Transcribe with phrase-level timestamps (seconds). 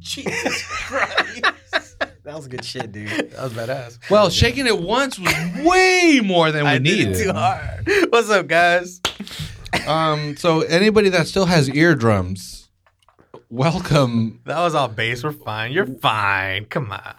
[0.00, 1.42] Jesus Christ.
[2.24, 3.08] That was good shit, dude.
[3.08, 4.10] That was badass.
[4.10, 5.32] Well, shaking it once was
[5.64, 7.16] way more than we I did needed.
[7.16, 7.88] it too hard.
[8.12, 9.00] What's up, guys?
[9.86, 12.68] Um, so anybody that still has eardrums,
[13.48, 14.42] welcome.
[14.44, 15.24] That was all bass.
[15.24, 15.72] We're fine.
[15.72, 16.66] You're fine.
[16.66, 17.14] Come on.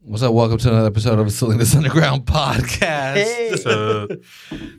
[0.00, 0.32] What's up?
[0.32, 3.14] Welcome to another episode of the Salinas Underground Podcast.
[3.16, 3.50] Hey.
[3.50, 4.10] What's up?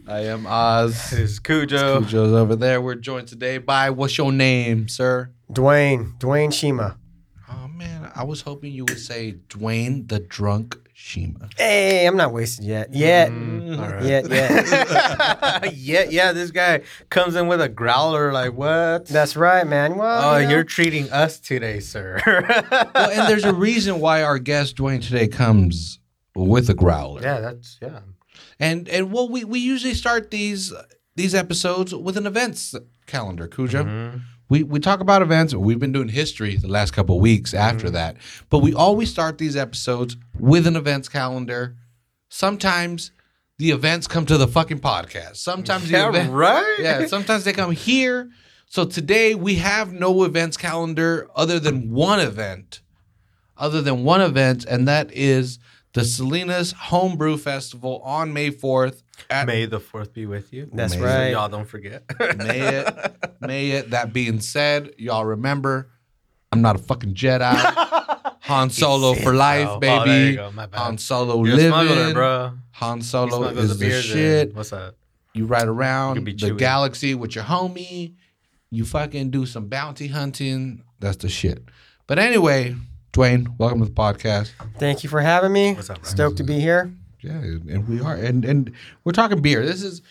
[0.08, 1.12] I am Oz.
[1.12, 2.00] This is Cujo.
[2.02, 2.82] Cujo's over there.
[2.82, 5.30] We're joined today by what's your name, sir?
[5.52, 6.98] Dwayne, Dwayne Shima.
[7.76, 11.50] Man, I was hoping you would say Dwayne the Drunk Shima.
[11.58, 12.94] Hey, I'm not wasted yet.
[12.94, 13.30] Yet.
[13.32, 14.02] Mm, right.
[14.04, 15.74] Yet, yet.
[15.76, 16.32] yeah, yeah.
[16.32, 18.32] This guy comes in with a growler.
[18.32, 19.08] Like what?
[19.08, 19.98] That's right, man.
[19.98, 22.20] Well, oh, you know, you're treating us today, sir.
[22.96, 26.00] Well, and there's a reason why our guest Dwayne today comes
[26.34, 27.22] with a growler.
[27.22, 28.00] yeah, that's yeah.
[28.58, 30.74] And and well, we we usually start these
[31.16, 32.74] these episodes with an events
[33.06, 33.84] calendar, Cujo.
[33.84, 34.22] Mhm.
[34.50, 35.54] We we talk about events.
[35.54, 37.96] We've been doing history the last couple of weeks after mm-hmm.
[37.96, 38.18] that,
[38.50, 41.76] but we always start these episodes with an events calendar.
[42.30, 43.12] Sometimes
[43.58, 45.38] the events come to the fucking podcast.
[45.38, 46.76] Sometimes the Yeah, event, right.
[46.80, 47.06] yeah.
[47.08, 48.30] Sometimes they come here.
[48.68, 52.82] So today we have no events calendar other than one event,
[53.58, 55.60] other than one event, and that is
[55.96, 59.02] the Salinas Homebrew Festival on May fourth.
[59.30, 60.70] At May the fourth be with you.
[60.72, 61.04] That's Amazing.
[61.18, 61.32] right.
[61.32, 62.04] Y'all don't forget.
[62.38, 63.90] May it, may it.
[63.90, 65.90] That being said, y'all remember,
[66.52, 67.56] I'm not a fucking Jedi.
[68.42, 70.00] Han Solo for life, Oh, baby.
[70.02, 70.52] Oh, there you go.
[70.52, 70.78] My bad.
[70.80, 72.14] Han Solo You're a living.
[72.14, 72.52] bro.
[72.74, 74.18] Han Solo is the, beers in.
[74.18, 74.56] shit.
[74.56, 74.96] What's up?
[75.34, 78.14] You ride around You the galaxy with your homie.
[78.70, 80.84] You fucking do some bounty hunting.
[81.00, 81.64] That's the shit.
[82.06, 82.76] But anyway,
[83.16, 84.52] Dwayne, welcome to the podcast.
[84.78, 85.74] Thank you for having me.
[85.74, 86.10] What's up, bro?
[86.10, 86.92] Stoked to be here.
[87.22, 88.72] Yeah, and we are, and and
[89.06, 89.66] we're talking beer.
[89.66, 90.02] This is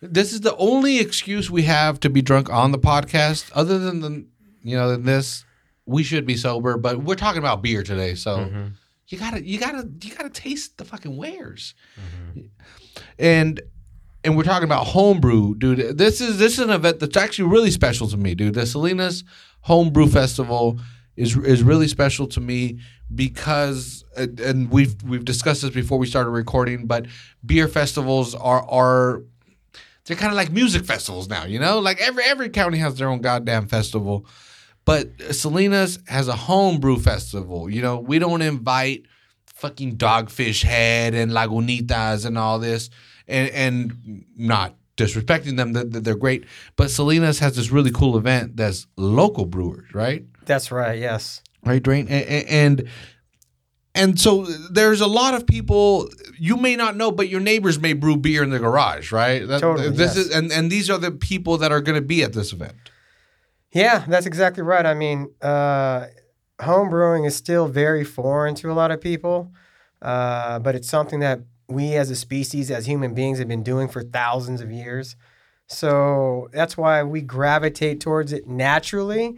[0.00, 3.52] this is the only excuse we have to be drunk on the podcast.
[3.54, 4.26] Other than the,
[4.64, 5.44] you know, than this,
[5.86, 6.76] we should be sober.
[6.76, 8.66] But we're talking about beer today, so Mm-hmm.
[9.06, 11.74] you gotta you gotta you gotta taste the fucking wares,
[13.16, 13.60] and
[14.24, 15.96] and we're talking about homebrew, dude.
[15.96, 18.54] This is this is an event that's actually really special to me, dude.
[18.54, 19.22] The Salinas
[19.60, 20.80] Homebrew Festival
[21.16, 22.78] is is really special to me
[23.14, 27.06] because and- and we've we've discussed this before we started recording, but
[27.44, 29.22] beer festivals are are
[30.06, 31.78] they're kind of like music festivals now, you know?
[31.78, 34.26] Like every every county has their own goddamn festival.
[34.84, 37.68] But Salinas has a homebrew festival.
[37.70, 39.04] You know, we don't invite
[39.46, 42.88] fucking Dogfish Head and Lagunitas and all this,
[43.28, 46.44] and and not disrespecting them, that they're great.
[46.76, 50.24] But Salinas has this really cool event that's local brewers, right?
[50.50, 50.98] That's right.
[50.98, 51.42] Yes.
[51.64, 52.88] Right, Drain, A- a- and
[53.94, 57.92] and so there's a lot of people you may not know, but your neighbors may
[57.92, 59.46] brew beer in the garage, right?
[59.46, 60.26] That- Totally, This yes.
[60.26, 62.74] is and and these are the people that are going to be at this event.
[63.72, 64.84] Yeah, that's exactly right.
[64.84, 66.06] I mean, uh,
[66.60, 69.52] home brewing is still very foreign to a lot of people,
[70.02, 73.86] uh, but it's something that we as a species, as human beings, have been doing
[73.86, 75.14] for thousands of years.
[75.68, 79.36] So that's why we gravitate towards it naturally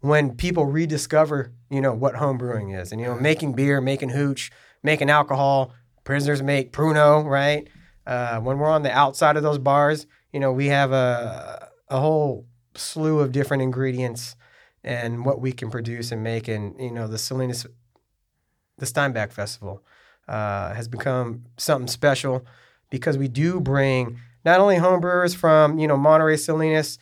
[0.00, 2.92] when people rediscover, you know, what home brewing is.
[2.92, 4.50] And, you know, making beer, making hooch,
[4.82, 5.72] making alcohol,
[6.04, 7.68] prisoners make Pruno, right?
[8.06, 12.00] Uh, when we're on the outside of those bars, you know, we have a, a
[12.00, 14.36] whole slew of different ingredients
[14.82, 16.48] and what we can produce and make.
[16.48, 17.66] And, you know, the Salinas,
[18.78, 19.84] the Steinbeck Festival
[20.26, 22.46] uh, has become something special
[22.88, 26.98] because we do bring not only homebrewers from, you know, Monterey Salinas,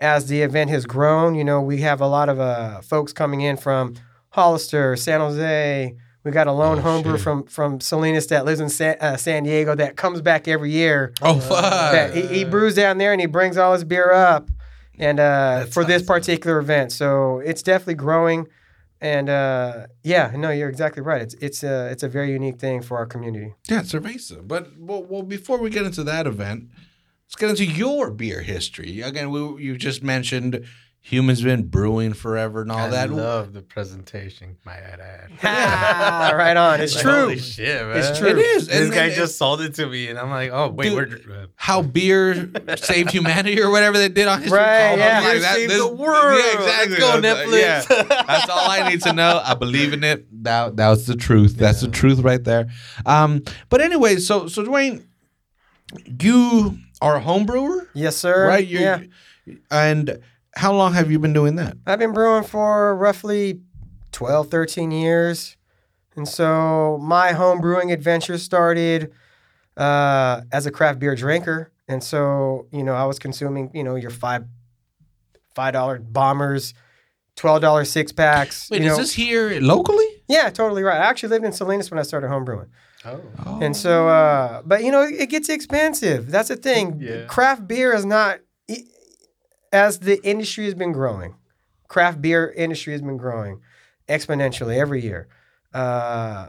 [0.00, 3.40] as the event has grown, you know, we have a lot of uh, folks coming
[3.40, 3.94] in from
[4.30, 5.96] Hollister, San Jose.
[6.24, 7.22] We got a lone Oh, homebrew shit.
[7.22, 11.12] from from Salinas that lives in San, uh, San Diego that comes back every year.
[11.22, 12.12] Oh fuck!
[12.12, 14.50] He, he brews down there and he brings all his beer up,
[14.98, 16.06] and uh, for this awesome.
[16.14, 16.90] particular event.
[16.90, 18.48] So it's definitely growing,
[19.00, 21.22] and uh, yeah, no, you're exactly right.
[21.22, 23.54] It's it's a it's a very unique thing for our community.
[23.70, 24.46] Yeah, it's cerveza.
[24.46, 26.64] But well, well, before we get into that event,
[27.26, 29.00] let's get into your beer history.
[29.00, 30.64] Again, we, you just mentioned
[31.00, 33.10] humans been brewing forever and all I that.
[33.10, 34.56] love the presentation.
[34.64, 36.34] My add add.
[36.36, 36.80] Right on.
[36.80, 37.12] It's Like, true.
[37.12, 37.96] Holy shit, man.
[37.96, 38.28] It's true.
[38.30, 38.66] It is.
[38.66, 41.26] This and- guy and- just sold it to me, and I'm like, oh wait, Dude,
[41.28, 41.42] we're.
[41.42, 45.20] Uh, how beer saved humanity or whatever they did on History Right, yeah.
[45.20, 46.40] Like, Beer that- saved this- the world.
[46.40, 46.96] Yeah, exactly.
[46.96, 48.08] Let's go, I was like, Netflix.
[48.08, 48.24] yeah.
[48.26, 49.40] That's all I need to know.
[49.44, 50.26] I believe in it.
[50.44, 51.56] That that was the truth.
[51.56, 52.66] That's the truth right there.
[53.04, 55.04] Um, but anyway, so so Dwayne,
[56.20, 58.46] you are a home brewer, Yes, sir.
[58.48, 58.66] right?
[58.66, 59.00] You yeah,
[59.70, 60.18] and
[60.56, 61.76] how long have you been doing that?
[61.86, 63.60] I've been brewing for roughly
[64.12, 65.56] 12, 13 years.
[66.16, 69.12] And so my home brewing adventure started
[69.76, 71.70] uh, as a craft beer drinker.
[71.88, 74.46] And so, you know, I was consuming, you know, your five
[75.54, 76.72] five dollar bombers,
[77.36, 78.70] twelve dollars six packs.
[78.70, 79.02] Wait, you is know.
[79.02, 80.06] this here locally?
[80.26, 80.96] yeah, totally right.
[81.00, 82.68] I actually lived in Salinas when I started homebrewing.
[83.06, 83.58] Oh.
[83.62, 86.30] And so, uh, but you know, it gets expensive.
[86.30, 87.00] That's the thing.
[87.06, 87.26] Yeah.
[87.26, 88.84] Craft beer is not, e,
[89.72, 91.36] as the industry has been growing,
[91.88, 93.60] craft beer industry has been growing
[94.08, 95.28] exponentially every year.
[95.72, 96.48] Uh,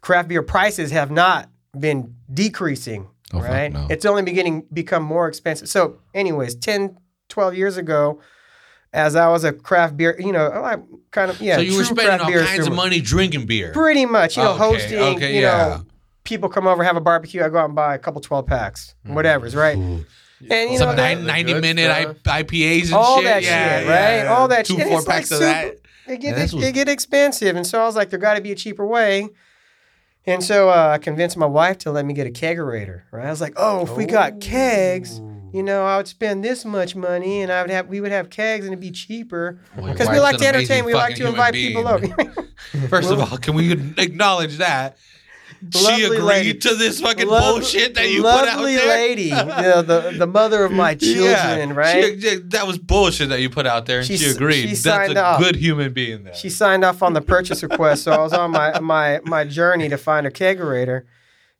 [0.00, 1.48] craft beer prices have not
[1.78, 3.72] been decreasing, Oh, right?
[3.72, 3.86] no.
[3.90, 5.68] It's only beginning become more expensive.
[5.68, 6.96] So, anyways, 10,
[7.28, 8.20] 12 years ago,
[8.96, 10.76] as I was a craft beer, you know, I
[11.10, 12.76] kind of, yeah, so you were spending craft all beer kinds of consumer.
[12.76, 13.72] money drinking beer.
[13.72, 15.56] Pretty much, you know, Okay, hosting, okay, you yeah.
[15.76, 15.84] know,
[16.24, 17.44] people come over, have a barbecue.
[17.44, 19.76] I go out and buy a couple 12 packs, whatever's, right?
[19.76, 20.04] And,
[20.72, 22.16] you Some know, nine- 90 minute stuff.
[22.24, 23.24] IPAs and all shit.
[23.26, 24.18] that yeah, shit, yeah.
[24.22, 24.26] right?
[24.26, 24.82] All that Two, shit.
[24.82, 25.74] And four it's like packs of super- that.
[26.08, 27.54] It get, this it, was- it get expensive.
[27.56, 29.28] And so I was like, there got to be a cheaper way.
[30.24, 33.26] And so uh, I convinced my wife to let me get a kegerator, right?
[33.26, 35.20] I was like, oh, if we got kegs,
[35.56, 38.28] you know, I would spend this much money and I would have, we would have
[38.28, 39.58] kegs and it'd be cheaper.
[39.76, 41.74] Well, Because we like to entertain, we like to invite being.
[41.76, 42.08] people over.
[42.88, 44.98] First of all, can we acknowledge that?
[45.74, 46.54] she agreed lady.
[46.54, 48.88] to this fucking Lov- bullshit that you put out lovely there.
[48.88, 52.20] lady, you know, the, the mother of my children, right?
[52.20, 54.68] She- that was bullshit that you put out there, and She she, agreed.
[54.68, 55.40] she That's a off.
[55.40, 56.34] good human being there.
[56.34, 59.88] She signed off on the purchase request, so I was on my my my journey
[59.88, 61.04] to find a kegerator,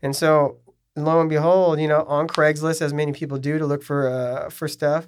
[0.03, 0.59] and so
[0.97, 4.51] lo and behold, you know, on Craigslist, as many people do to look for uh,
[4.51, 5.07] for stuff,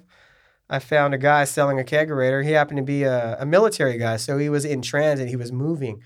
[0.69, 2.43] I found a guy selling a kegerator.
[2.45, 5.27] He happened to be a, a military guy, so he was in transit.
[5.29, 6.01] He was moving,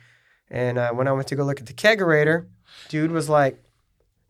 [0.49, 2.47] and uh, when I went to go look at the kegerator,
[2.89, 3.61] dude was like,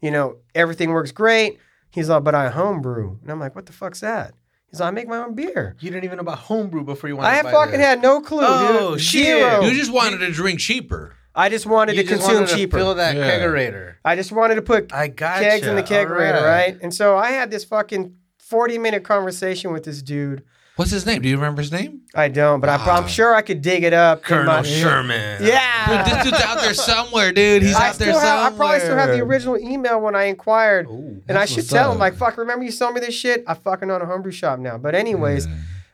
[0.02, 1.60] you know, everything works great.
[1.92, 4.34] He's like, but I homebrew, and I'm like, what the fuck's that?
[4.72, 5.76] He's like, I make my own beer.
[5.80, 7.28] You didn't even know about homebrew before you went.
[7.28, 7.86] I to have buy fucking this.
[7.86, 9.02] had no clue, Oh, dude.
[9.02, 9.26] shit.
[9.26, 9.62] Zero.
[9.62, 11.14] you just wanted to drink cheaper.
[11.36, 12.78] I just wanted You to just consume wanted to cheaper.
[12.78, 13.40] Fill that Yeah.
[13.40, 13.94] kegerator.
[14.06, 16.78] I just wanted to put I got kegs in the kegerator, right.
[16.82, 20.44] And so I had this fucking 40 minute conversation with this dude.
[20.76, 21.22] What's his name?
[21.22, 22.02] Do you remember his name?
[22.16, 22.98] I don't, but I, Ah.
[23.00, 24.20] I'm sure I could dig it up.
[24.20, 25.44] in Colonel my- Sherman.
[25.44, 26.04] Yeah.
[26.04, 27.62] Dude, this dude's out there somewhere, dude.
[27.62, 30.24] He's I, out there still have, I probably still have the original email when I
[30.26, 30.88] inquired.
[30.88, 31.22] Ooh.
[31.28, 32.00] and I that's should what's tell him, up.
[32.00, 33.44] like, fuck, remember you sold me this shit?
[33.48, 34.78] I fucking own a homebrew shop now.
[34.80, 35.54] But, anyways, Yeah.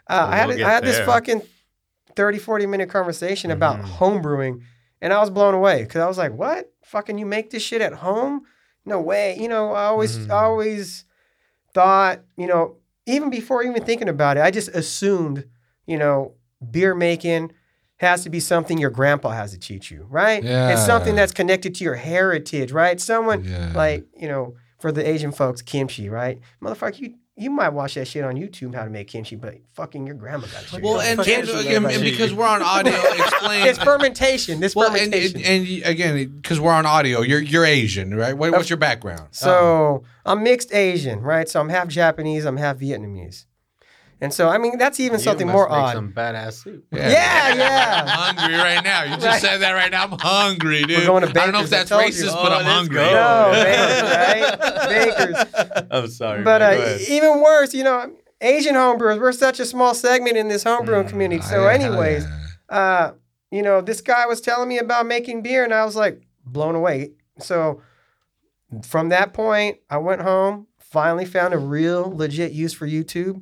[0.09, 1.05] Uh, I had, we'll get I had this there.
[1.05, 1.41] fucking
[2.15, 3.83] 30, 40 minute conversation about Mhm.
[5.01, 6.71] And I was blown away because I was like, what?
[6.83, 8.41] Fucking you make this shit at home?
[8.85, 9.37] No way.
[9.39, 10.31] You know, I always, Mhm.
[10.31, 11.05] I always
[11.73, 15.45] thought, you know, even before even thinking about it, I just assumed,
[15.85, 16.35] you know,
[16.71, 17.51] beer making
[17.97, 20.43] has to be something your grandpa has to teach you, right?
[20.43, 20.71] Yeah.
[20.73, 22.99] It's something that's connected to your heritage, right?
[22.99, 23.73] Someone Yeah.
[23.75, 26.39] like, you know, for the Asian folks, kimchi, right?
[26.61, 30.05] Motherfucker, you you might watch that shit on YouTube how to make kimchi, but fucking
[30.05, 30.83] your grandma got to show you.
[30.83, 31.73] Well, and, and, kimchi.
[31.73, 33.65] and- and because we're on audio, explain.
[33.65, 34.59] it's fermentation.
[34.59, 35.37] This well, fermentation.
[35.41, 38.37] and, and again, because we're on audio, you're you're Asian, right?
[38.37, 39.29] What, what's your background?
[39.31, 40.31] so uh-huh.
[40.33, 41.47] I'm mixed Asian, right?
[41.47, 43.45] So I'm half Japanese, I'm half Vietnamese,
[44.21, 45.93] and so I mean that's even You something must more make odd.
[45.93, 46.85] Some badass soup.
[46.91, 48.03] Yeah, yeah.
[48.07, 49.03] I'm hungry right now.
[49.03, 49.41] You just Right.
[49.41, 50.03] said that right now.
[50.05, 50.97] I'm hungry, dude.
[50.99, 51.41] We're going to Baker's.
[51.41, 52.09] I don't know if that's told you.
[52.09, 52.95] racist, Oh, but I'm hungry.
[52.97, 53.11] go.
[53.11, 54.89] No, Baker's, right?
[54.89, 55.87] Baker's.
[55.91, 56.43] I'm sorry.
[56.43, 56.79] But man.
[56.79, 58.11] Uh, even worse, you know,
[58.41, 61.41] Asian homebrewers, we're such a small segment in this homebrewing Mm, community.
[61.41, 62.77] So, Yeah, anyways, yeah.
[62.77, 63.11] uh,
[63.51, 66.75] you know, this guy was telling me about making beer, and I was like blown
[66.75, 67.11] away.
[67.39, 67.81] So,
[68.85, 73.41] from that point, I went home, finally found a real legit use for YouTube,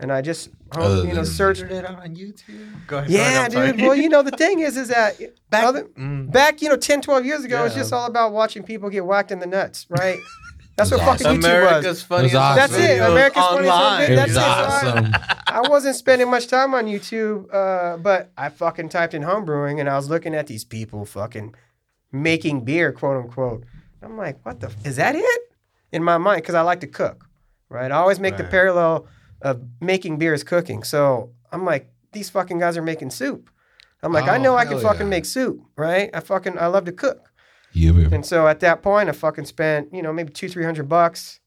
[0.00, 1.62] and I just, Other you know, searched.
[1.62, 2.86] Ordered it on YouTube.
[2.86, 3.10] Go ahead.
[3.10, 3.72] Yeah, go ahead, sorry.
[3.72, 3.80] dude.
[3.82, 5.18] Well, you know, the thing is, is that
[5.50, 8.32] back, other- mm, back, you know, 10, 12 years ago, it was just all about
[8.32, 10.18] watching people get whacked in the nuts, right?
[10.76, 11.44] That's what That's fucking YouTube was.
[11.44, 12.56] America's funniest awesome.
[12.56, 14.00] That's it, videos America's funniest online.
[14.00, 14.10] videos.
[14.10, 15.14] It That's was it, so I- awesome.
[15.46, 19.88] I wasn't spending much time on YouTube, uh, but I fucking typed in homebrewing and
[19.88, 21.54] I was looking at these people fucking
[22.10, 23.64] making beer, quote unquote.
[24.02, 24.66] I'm like, what the?
[24.66, 25.40] F- is that it?
[25.92, 27.28] In my mind, because I like to cook,
[27.68, 27.92] right?
[27.92, 29.06] I always make the parallel
[29.44, 30.82] of making beer is cooking.
[30.82, 33.48] So I'm like, these fucking guys are making soup.
[34.02, 35.06] I'm like, I Oh, know I can fucking yeah.
[35.06, 36.10] make soup, right?
[36.12, 37.30] I fucking I love to cook.
[37.72, 38.14] Yeah, baby.
[38.14, 41.40] And so at that point, I fucking spent, you know, maybe two, three hundred bucks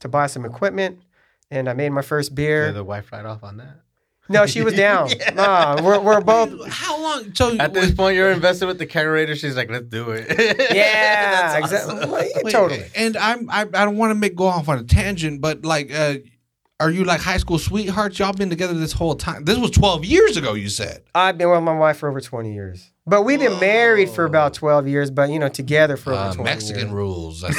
[0.00, 1.00] to buy some equipment.
[1.50, 2.66] And I made my first beer.
[2.66, 3.80] Yeah, the wife right off on that.
[4.28, 5.10] No, she was down.
[5.34, 6.66] Nah, we're, we're both.
[6.68, 7.32] How long?
[7.34, 9.36] So At this point, you're invested with the kegerator.
[9.36, 10.26] She's like, let's do it.
[10.74, 11.94] Yeah, That's exactly.
[11.96, 12.10] awesome.
[12.10, 12.84] Well, yeah, Wait, totally.
[12.96, 15.92] And I'm I, I don't want to make go off on a tangent, but like,
[15.94, 16.14] uh,
[16.78, 18.18] are you like high school sweethearts?
[18.18, 19.44] Y'all been together this whole time.
[19.44, 20.54] This was 12 years ago.
[20.54, 21.02] You said.
[21.14, 22.90] I've been with my wife for over 20 years.
[23.08, 26.32] But we've been married for about 12 years, but you know, together for over Uh,
[26.34, 26.92] 20 Mexican years.
[26.92, 27.40] rules.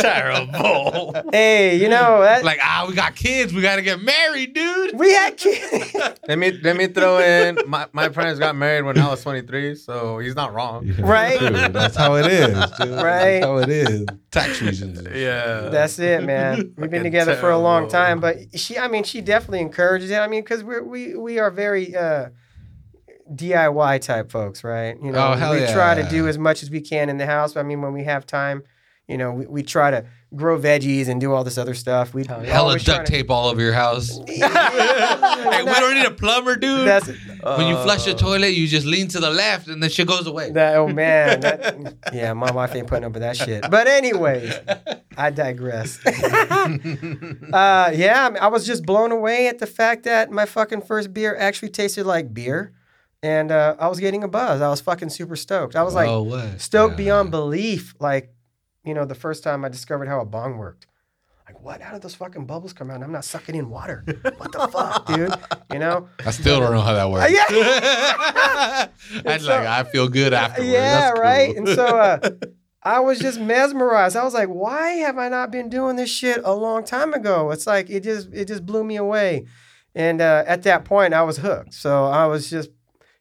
[0.00, 1.14] Terrible.
[1.32, 3.52] Hey, you know, that, like ah, we got kids.
[3.54, 4.98] We got to get married, dude.
[4.98, 5.94] we had kids.
[6.28, 7.58] let me let me throw in.
[7.66, 10.88] My my parents got married when I was 23, so he's not wrong.
[10.98, 11.38] Right?
[11.38, 12.48] Dude, that's how it is.
[12.78, 12.90] Dude.
[12.90, 13.40] Right.
[13.40, 14.06] That's how it is.
[14.30, 15.02] Tax reasons.
[15.14, 15.68] Yeah.
[15.70, 16.56] That's it, man.
[16.56, 18.20] We've been Fucking together for a long terrible.
[18.20, 20.16] time, but she, I mean, she definitely encourages it.
[20.18, 22.28] I mean, because we we we are very uh,
[23.34, 24.96] DIY type folks, right?
[25.02, 27.26] You know, Oh, hell we try to do as much as we can in the
[27.26, 27.56] house.
[27.56, 28.62] I mean, when we have time,
[29.06, 30.04] you know, we, we try to
[30.36, 32.12] grow veggies and do all this other stuff.
[32.12, 32.52] We Hell yeah.
[32.52, 34.18] Hella always try duct to- tape all over your house.
[34.28, 36.86] hey, we don't need a plumber, dude.
[36.86, 40.06] That's when you flush the toilet, you just lean to the left, and the shit
[40.06, 40.50] goes away.
[40.50, 40.76] that.
[40.76, 43.64] Oh man, that, yeah, my wife ain't putting up with that shit.
[43.70, 44.52] But anyways,
[45.16, 45.98] I digress.
[46.06, 50.82] uh, yeah, I, mean, I was just blown away at the fact that my fucking
[50.82, 52.72] first beer actually tasted like beer,
[53.22, 54.60] and uh, I was getting a buzz.
[54.60, 55.74] I was fucking super stoked.
[55.76, 56.60] I was like oh, what?
[56.60, 56.96] stoked Yeah.
[57.04, 57.94] beyond belief.
[58.00, 58.32] Like,
[58.84, 60.86] you know, the first time I discovered how a bong worked.
[61.46, 61.80] Like, what?
[61.80, 63.02] How did those fucking bubbles come out?
[63.02, 64.04] I'm not sucking in water.
[64.36, 65.32] What the fuck, dude?
[65.72, 66.08] You know?
[66.24, 67.32] I still don't know how that works.
[67.32, 68.88] yeah.
[69.26, 70.70] I'd so- like I feel good afterwards.
[70.70, 71.22] Yeah, cool.
[71.22, 71.56] right.
[71.56, 72.30] And so uh,
[72.82, 74.14] I was just mesmerized.
[74.14, 77.50] I was like, why have I not been doing this shit a long time ago?
[77.50, 79.46] It's like it just it just blew me away.
[79.94, 81.74] And uh, at that point, I was hooked.
[81.74, 82.70] So I was just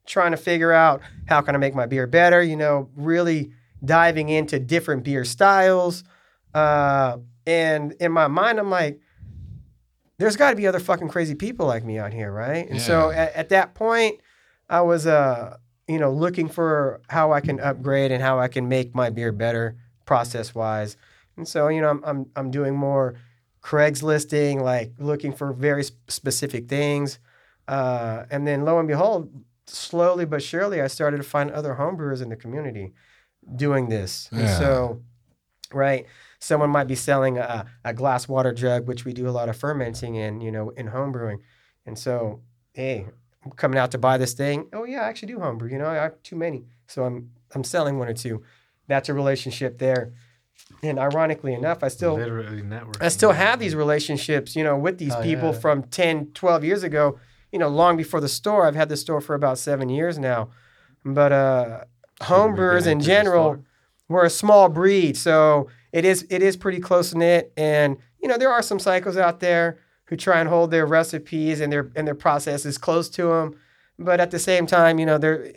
[0.08, 2.42] trying to figure out how can I make my beer better.
[2.42, 3.52] You know, really
[3.84, 6.04] diving into different beer styles.
[6.54, 9.00] Uh, and in my mind, I'm like,
[10.18, 12.68] there's got to be other fucking crazy people like me out here, right?
[12.68, 14.20] And so at, at that point,
[14.68, 18.68] I was uh, you know, looking for how I can upgrade and how I can
[18.68, 20.98] make my beer better process wise.
[21.38, 23.16] And so, you know, I'm I'm I'm doing more
[23.62, 27.20] Craigslisting, like looking for very sp- specific things.
[27.68, 29.30] Uh, and then lo and behold,
[29.68, 32.94] slowly but surely, I started to find other homebrewers in the community
[33.56, 34.30] doing this.
[34.32, 35.02] And so,
[35.74, 36.06] right,
[36.40, 39.58] someone might be selling a, a glass water jug, which we do a lot of
[39.58, 41.38] fermenting in, you know, in homebrewing.
[41.86, 42.42] And so,
[42.74, 43.06] hey,
[43.46, 44.68] I'm coming out to buy this thing.
[44.74, 45.70] Oh yeah, I actually do homebrew.
[45.72, 48.44] You know, I have too many, so I'm I'm selling one or two.
[48.88, 50.14] That's a relationship there.
[50.84, 53.02] And ironically enough, I still literally networking.
[53.02, 55.60] I still have these relationships, you know, with these Oh, people yeah.
[55.60, 57.20] from 10, 12 years ago,
[57.52, 58.68] you know, long before the store.
[58.68, 60.50] I've had the store for about seven years now.
[61.06, 61.84] But uh,
[62.22, 63.64] homebrewers in general,
[64.10, 65.18] we're a small breed.
[65.18, 67.54] So it is it is pretty close knit.
[67.56, 71.60] And, you know, there are some cycles out there who try and hold their recipes
[71.62, 73.56] and their and their processes close to them.
[74.00, 75.54] But at the same time, you know, they're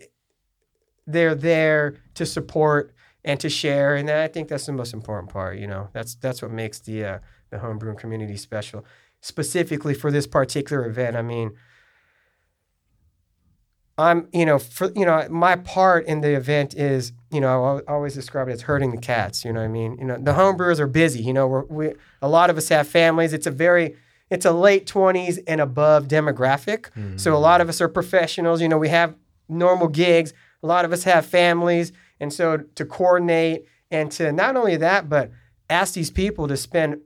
[1.07, 2.95] they're there to support
[3.25, 5.59] and to share, and I think that's the most important part.
[5.59, 7.19] You know, that's that's what makes the uh,
[7.51, 8.85] the homebrewing community special,
[9.21, 11.17] specifically for this particular event.
[11.17, 11.53] I mean,
[14.01, 17.93] I'm you know for you know my part in the event is you know I
[17.93, 19.45] always describe it as herding the cats.
[19.45, 19.97] You know what I mean?
[19.99, 21.23] You know, the homebrewers are busy.
[21.23, 21.93] You know, we're, we
[22.23, 23.33] a lot of us have families.
[23.33, 23.97] It's a very
[24.31, 26.87] it's a late 20s and above demographic.
[27.19, 27.43] So a mm-hmm.
[27.43, 28.63] lot of us are professionals.
[28.63, 29.17] You know, we have
[29.49, 30.33] normal gigs.
[30.63, 31.93] A lot of us have families.
[32.21, 35.33] And so to coordinate and to not only that, but
[35.69, 37.01] ask these people to spend,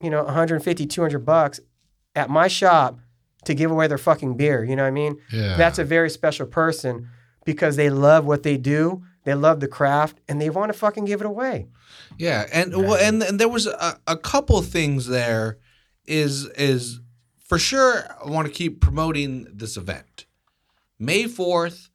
[0.00, 1.60] you know, 150, 200 bucks
[2.16, 2.98] at my shop
[3.46, 4.64] to give away their fucking beer.
[4.64, 5.18] You know what I mean?
[5.32, 5.56] Yeah.
[5.56, 7.08] That's a very special person
[7.44, 9.02] because they love what they do.
[9.24, 11.68] They love the craft and they want to fucking give it away.
[12.18, 15.58] Yeah, and well, and and there was a, a couple things there.
[16.06, 17.00] Is is
[17.38, 18.04] for sure.
[18.22, 20.26] I want to keep promoting this event.
[20.98, 21.88] May fourth,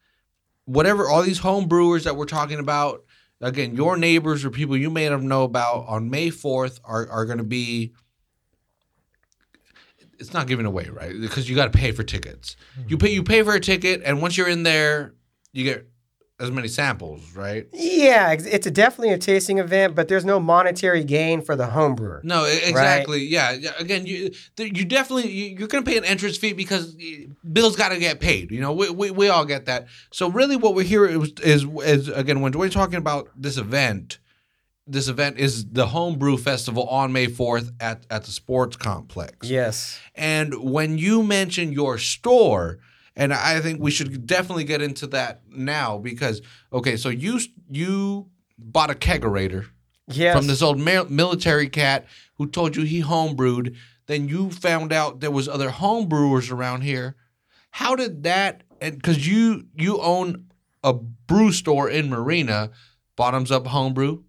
[0.64, 1.08] whatever.
[1.08, 3.04] All these home brewers that we're talking about.
[3.40, 7.24] Again, your neighbors or people you may not know about on May fourth are are
[7.24, 7.92] going to be.
[10.20, 11.18] It's not given away, right?
[11.18, 12.56] Because you got to pay for tickets.
[12.76, 13.06] You mm-hmm.
[13.06, 15.14] pay you pay for a ticket, and once you're in there,
[15.52, 15.90] you get
[16.40, 17.68] as many samples, right?
[17.72, 21.94] Yeah, it's a definitely a tasting event, but there's no monetary gain for the home
[21.94, 22.22] brewer.
[22.24, 23.26] No, exactly.
[23.26, 23.52] Yeah.
[23.52, 23.72] yeah.
[23.78, 26.96] Again, you you definitely you- you're going to pay an entrance fee because
[27.52, 28.50] bills got to get paid.
[28.50, 29.88] You know, we, we we all get that.
[30.12, 34.18] So really, what we're here is is, is again when we're talking about this event.
[34.86, 39.48] This event is the Homebrew Festival on May 4th at, at the sports complex.
[39.48, 40.00] Yes.
[40.14, 42.78] And when you mention your store,
[43.14, 46.40] and I think we should definitely get into that now because
[46.72, 49.66] okay, so you you bought a kegerator
[50.08, 50.36] Yes.
[50.36, 52.06] from this old mil- military cat
[52.36, 53.76] who told you he homebrewed.
[54.06, 57.14] Then you found out there was other homebrewers around here.
[57.72, 58.62] How did that?
[58.80, 60.46] And because you you own
[60.82, 62.70] a brew store in Marina,
[63.14, 64.22] Bottoms Up Homebrew.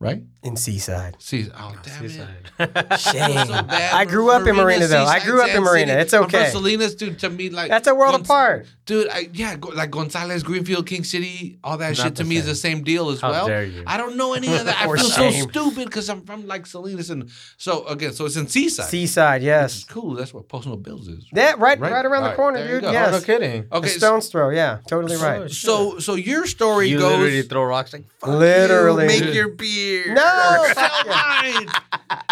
[0.00, 0.22] Right?
[0.42, 1.16] In Seaside.
[1.18, 1.52] Seaside.
[1.58, 3.00] Oh, oh damn it.
[3.00, 3.46] Shame.
[3.48, 3.66] So.
[3.68, 5.04] I grew up in Marina, though.
[5.04, 5.88] I grew up in Marina.
[5.92, 6.02] City.
[6.02, 6.44] It's I'm okay.
[6.44, 7.18] from Salinas, dude.
[7.18, 8.66] To me, like That's a world Gonz- apart.
[8.84, 9.08] dude.
[9.08, 12.36] I, yeah, go, like Gonzalez, Greenfield, King City, all that Not shit to the me
[12.36, 13.48] is the same deal as How well.
[13.48, 13.82] dare you.
[13.88, 14.76] I don't know any of that.
[14.80, 18.36] I For feel so stupid because I'm from like Salinas, and so again, so it's
[18.36, 18.86] in Seaside.
[18.88, 19.84] Seaside, Which is yes.
[19.84, 20.14] cool.
[20.14, 21.26] That's what Post No Bills is.
[21.32, 21.90] That right, Right?
[21.92, 22.82] right, around the corner, there dude.
[22.82, 22.88] go.
[22.90, 23.12] Oh, Yes.
[23.12, 23.66] no kidding.
[23.72, 24.50] Okay, A stone's throw.
[24.50, 25.40] Yeah, totally oh, right.
[25.42, 27.18] Oh, so so your story you goes.
[27.18, 29.06] literally throw rocks like Literally.
[29.08, 29.85] make your beer.
[30.08, 31.52] No, Sell fuck yeah.
[31.64, 31.68] mine.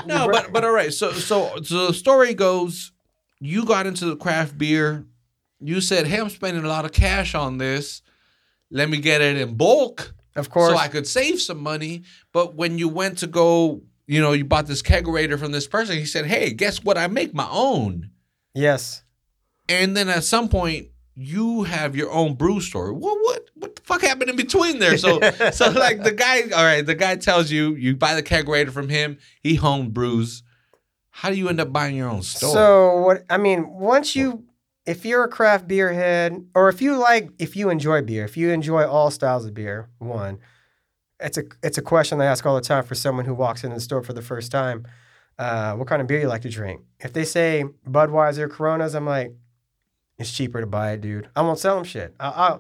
[0.07, 0.93] no, but but all right.
[0.93, 2.93] So so so the story goes,
[3.41, 5.07] you got into the craft beer.
[5.61, 8.03] You said, "Hey, I'm spending a lot of cash on this.
[8.71, 10.73] Let me get it in bulk, Of course.
[10.73, 14.45] so I could save some money." But when you went to go, you know, you
[14.45, 15.97] bought this kegerator from this person.
[15.97, 16.99] He said, "Hey, guess what?
[16.99, 18.11] I make my own."
[18.55, 19.03] yes.
[19.67, 22.93] And then at some point, you have your own brew store.
[22.93, 23.44] What what what the
[23.85, 24.99] fuck happened in between there?
[24.99, 25.21] So
[25.53, 28.89] so like the guy, all right, the guy tells you you buy the kegerator from
[28.89, 29.19] him.
[29.41, 30.43] He home brews.
[31.11, 32.53] How do you end up buying your own store?
[32.53, 33.25] So what?
[33.31, 34.45] I mean, once you,
[34.85, 38.37] if you're a craft beer head, or if you like, if you enjoy beer, if
[38.37, 40.41] you enjoy all styles of beer, one,
[41.21, 43.75] it's a it's a question I ask all the time for someone who walks into
[43.75, 44.87] the store for the first time.
[45.39, 46.83] Uh, what kind of beer you like to drink?
[47.01, 49.35] If they say Budweiser, Coronas, I'm like,
[50.17, 51.29] it's cheaper to buy it, dude.
[51.35, 52.15] I won't sell them shit.
[52.21, 52.59] I, I,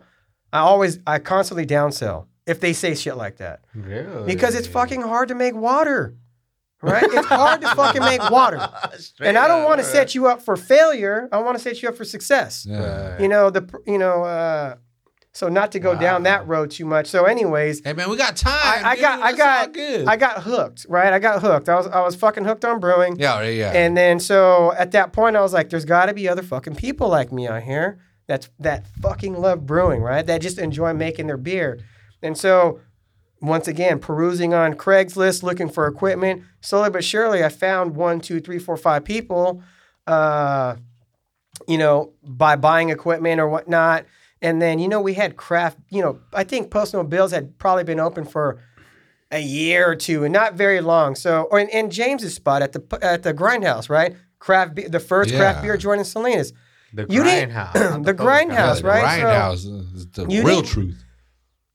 [0.54, 4.24] I always, I constantly downsell if they say shit like that Really?
[4.26, 6.14] because it's fucking hard to make water.
[6.82, 7.02] Right?
[7.04, 8.58] It's hard to fucking make water.
[9.20, 11.28] And I don't want to set you up for failure.
[11.32, 12.66] I want to set you up for success.
[12.68, 13.18] Yeah.
[13.20, 14.76] You know the you know uh,
[15.32, 17.06] so not to go down that road too much.
[17.06, 18.84] So anyways, Hey man, we got time.
[18.84, 20.06] I, I got I got good.
[20.06, 20.84] I got hooked.
[20.88, 21.12] Right?
[21.12, 21.68] I got hooked.
[21.70, 23.16] I was I was fucking hooked on brewing.
[23.18, 23.72] yeah, yeah, yeah.
[23.72, 26.76] And then so at that point I was like, there's got to be other fucking
[26.76, 30.26] people like me out here that's that fucking love brewing, right?
[30.26, 31.80] That just enjoy making their beer.
[32.22, 32.80] And so
[33.40, 36.42] once again, perusing on Craigslist, looking for equipment.
[36.62, 39.62] Slowly but surely, I found one, two, three, four, five people.
[40.06, 40.76] Uh,
[41.68, 44.04] you know, by buying equipment or whatnot.
[44.42, 47.56] And then, you know, we had craft, you know, I think Post No Bills had
[47.58, 48.58] probably been open for
[49.30, 51.14] a year or two and not very long.
[51.14, 54.16] So, or in, in James's spot at the at the Grindhouse, right?
[54.38, 55.38] Craft beer, the first Yeah.
[55.38, 56.52] craft beer joint in Salinas.
[56.94, 57.74] The You didn't- grindhouse.
[57.74, 58.80] not the grindhouse, Yeah, house.
[58.80, 59.20] the right?
[59.20, 61.02] So- Grindhouse is the real truth.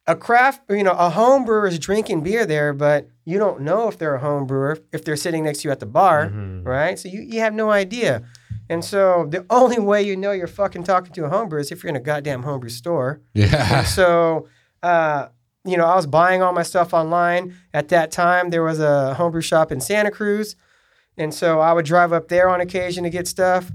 [0.07, 3.87] A craft, you know, a home brewer is drinking beer there, but you don't know
[3.87, 6.65] if they're a home brewer if they're sitting next to you at the bar, Mhm.
[6.65, 6.97] right?
[6.97, 8.23] So you, you have no idea.
[8.71, 11.71] And so the only way you know you're fucking talking to a home brewer is
[11.71, 13.21] if you're in a goddamn homebrew store.
[13.35, 13.83] Yeah.
[13.83, 14.47] so,
[14.81, 15.27] uh,
[15.63, 17.53] you know, I was buying all my stuff online.
[17.73, 20.55] At that time, there was a homebrew shop in Santa Cruz.
[21.17, 23.69] And so I would drive up there on occasion to get stuff.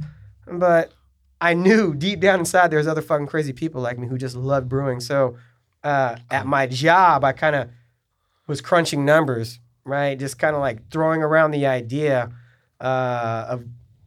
[0.50, 0.92] But
[1.44, 4.34] I knew deep down inside there was other fucking crazy people like me who just
[4.34, 5.00] loved brewing.
[5.00, 5.36] So
[5.82, 7.68] uh, at my job, I kind of
[8.46, 10.18] was crunching numbers, right?
[10.18, 12.32] Just kind of like throwing around the idea
[12.80, 13.64] uh, of,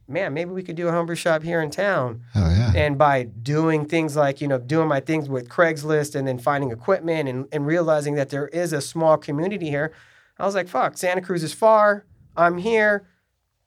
[0.08, 2.72] man, maybe we could do a homebrew shop here in town Hell yeah.
[2.74, 6.72] and by doing things like you know doing my things with craigslist and then finding
[6.72, 9.92] equipment and, and realizing that there is a small community here
[10.38, 13.06] i was like fuck santa cruz is far i'm here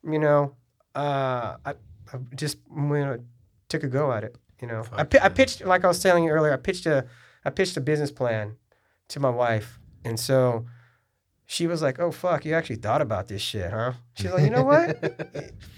[0.03, 0.55] you know
[0.95, 1.73] uh, I,
[2.11, 3.19] I just you know,
[3.71, 4.83] took a go at it you know?
[4.91, 7.05] I, pi- I pitched like i was telling you earlier i pitched a
[7.43, 8.57] i pitched a business plan
[9.09, 9.77] to my wife.
[10.05, 10.65] And so
[11.45, 13.93] she was like oh fuck you actually thought about this shit huh?
[14.13, 14.89] She's like you know what?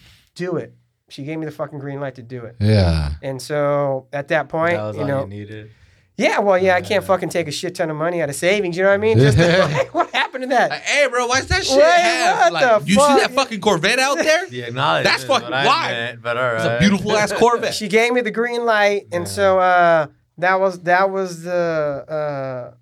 [0.36, 0.74] Do it.
[1.10, 2.56] She gave me the fucking green light to do it.
[2.60, 3.12] Yeah.
[3.22, 5.72] and so at that point, That was you all know, you needed.
[6.18, 8.78] Yeah, well, yeah, I can't fucking take a shit ton of money out of savings.
[8.78, 9.18] You know what I mean?
[9.18, 10.70] Just like, what happened to that?
[10.70, 12.52] Like, hey, bro, why's that shit Wait, have?
[12.52, 14.48] what Like, the you see that fucking Corvette out there?
[14.52, 15.12] yeah, acknowledgement.
[15.12, 15.92] That's is fucking what I why.
[15.92, 16.56] meant, but all right.
[16.56, 17.74] It's a beautiful ass Corvette.
[17.74, 21.52] She gave me the green light, and so uh, that was that was the
[22.72, 22.76] uh,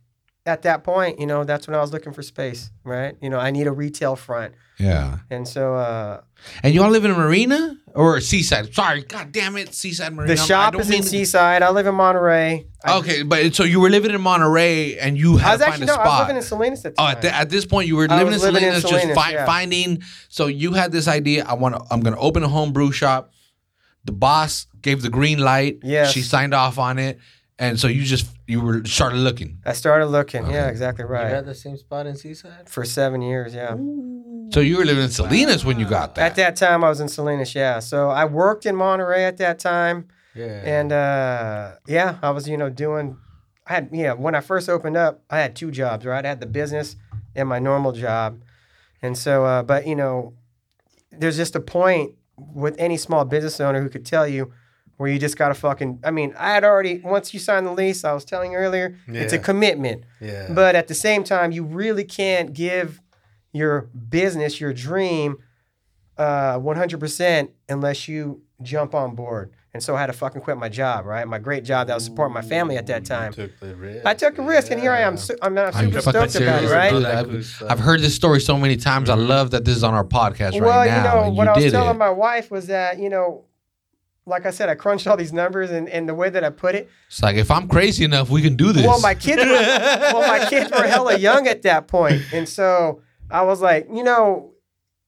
[0.46, 3.16] at that point, you know, that's when I was looking for space, right?
[3.22, 5.20] You know, I need a retail front, Yeah.
[5.30, 6.22] and so uh,
[6.64, 8.74] And y'all live in a marina or a Seaside?
[8.74, 10.34] Sorry, god damn it, Seaside Marina.
[10.34, 11.62] the shop is in Seaside.
[11.62, 12.66] I live in Monterey.
[12.84, 15.66] I, Okay, but so you were living in Monterey and you I had was to
[15.68, 16.08] find a no, spot.
[16.08, 18.08] I was living in Salinas at the Oh, at, the, at this point, you were
[18.08, 19.46] living in living in Salinas, just fi- yeah.
[19.46, 20.02] finding.
[20.30, 21.44] So you had this idea.
[21.46, 21.82] I want to.
[21.92, 23.32] I'm going to open a home brew shop.
[24.06, 25.78] The boss gave the green light.
[25.84, 26.08] Yeah.
[26.08, 27.20] She signed off on it,
[27.60, 29.60] and so you just you were started looking.
[29.66, 30.44] I started looking.
[30.46, 30.70] Yeah, Okay.
[30.70, 31.30] exactly You right.
[31.30, 32.68] had the same spot in Seaside?
[32.70, 33.76] For seven years, yeah.
[34.54, 36.32] So you were living in Salinas when you got that.
[36.32, 37.80] At that time, I was in Salinas, yeah.
[37.80, 40.62] So I worked in Monterey at that time, Yeah.
[40.80, 43.18] and uh, yeah, I was, you know, doing.
[43.68, 46.26] I had, yeah, when I first opened up, I had two jobs, right?
[46.26, 46.96] I had the business
[47.36, 48.42] and my normal job,
[49.02, 50.34] and so, uh, but you know,
[51.12, 54.52] there's just a point with any small business owner who could tell you
[55.02, 56.00] where you just gotta fucking.
[56.04, 59.00] I mean, I had already once you sign the lease, I was telling you earlier,
[59.08, 60.04] it's a commitment.
[60.20, 60.48] yeah.
[60.54, 63.02] But at the same time, you really can't give
[63.52, 65.38] your business, your dream,
[66.20, 69.56] uh, 100% unless you jump on board.
[69.74, 71.28] And so I had to fucking quit my job, right?
[71.28, 73.34] My great job that was supporting my family at that time.
[73.34, 74.06] Took the risk.
[74.06, 75.18] I took a risk, and here I am.
[75.18, 76.94] Su- I'm, I'm I'm super fucking stoked about it, right?
[76.94, 77.64] I've.
[77.68, 79.10] I've heard this story so many times.
[79.10, 80.98] I love that this is on our podcast right well, now.
[80.98, 81.98] you know, what you I was telling it.
[81.98, 83.46] my wife was that, you know,
[84.32, 86.74] like I said, I crunched all these numbers, and, and the way that I put
[86.74, 88.86] it, It's like if I'm crazy enough, we can do this.
[88.86, 89.52] well, my kids, were,
[90.13, 94.04] well, my kids were hella young at that point, and so I was like, you
[94.04, 94.52] know,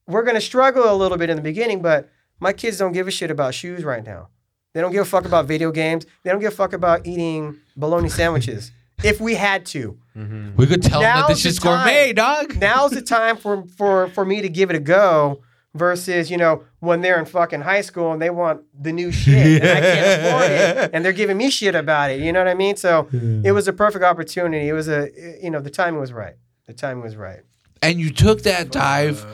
[0.08, 2.10] we're gonna struggle a little bit in the beginning, but
[2.40, 4.30] my kids don't give a shit about shoes right now.
[4.74, 6.06] They don't give a fuck about video games.
[6.24, 8.72] They don't give a fuck about eating bologna sandwiches.
[9.04, 10.56] if we had to, Mhm.
[10.58, 12.56] we could tell them that Now's this is gourmet, dog.
[12.60, 15.42] now's the time for for for me to give it a go.
[15.76, 19.64] Versus, you know, when they're in fucking high school and they want the new shit
[19.64, 22.20] and I can't afford it, and they're giving me shit about it.
[22.22, 22.76] You know what I mean?
[22.76, 24.70] So it was a perfect opportunity.
[24.70, 25.10] It was a,
[25.42, 26.36] you know, the timing was right.
[26.68, 27.40] The timing was right.
[27.82, 29.26] and you took that dive,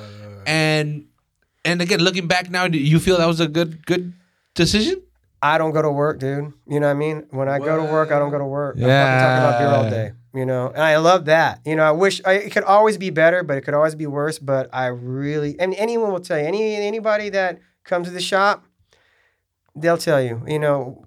[0.47, 1.05] and
[1.65, 4.13] and again, looking back now, do you feel that was a good good
[4.55, 5.01] decision?
[5.41, 6.53] I don't go to work, dude.
[6.67, 7.27] You know what I mean?
[7.31, 8.75] When I go to work, I don't go to work.
[8.77, 10.11] I'm fucking talking about beer all day.
[10.33, 11.59] You know, and I love that.
[11.65, 14.05] You know, I wish I, it could always be better, but it could always be
[14.05, 14.37] worse.
[14.37, 18.63] But I really, and anyone will tell you, any anybody that comes to the shop,
[19.75, 20.43] they'll tell you.
[20.47, 21.05] You know,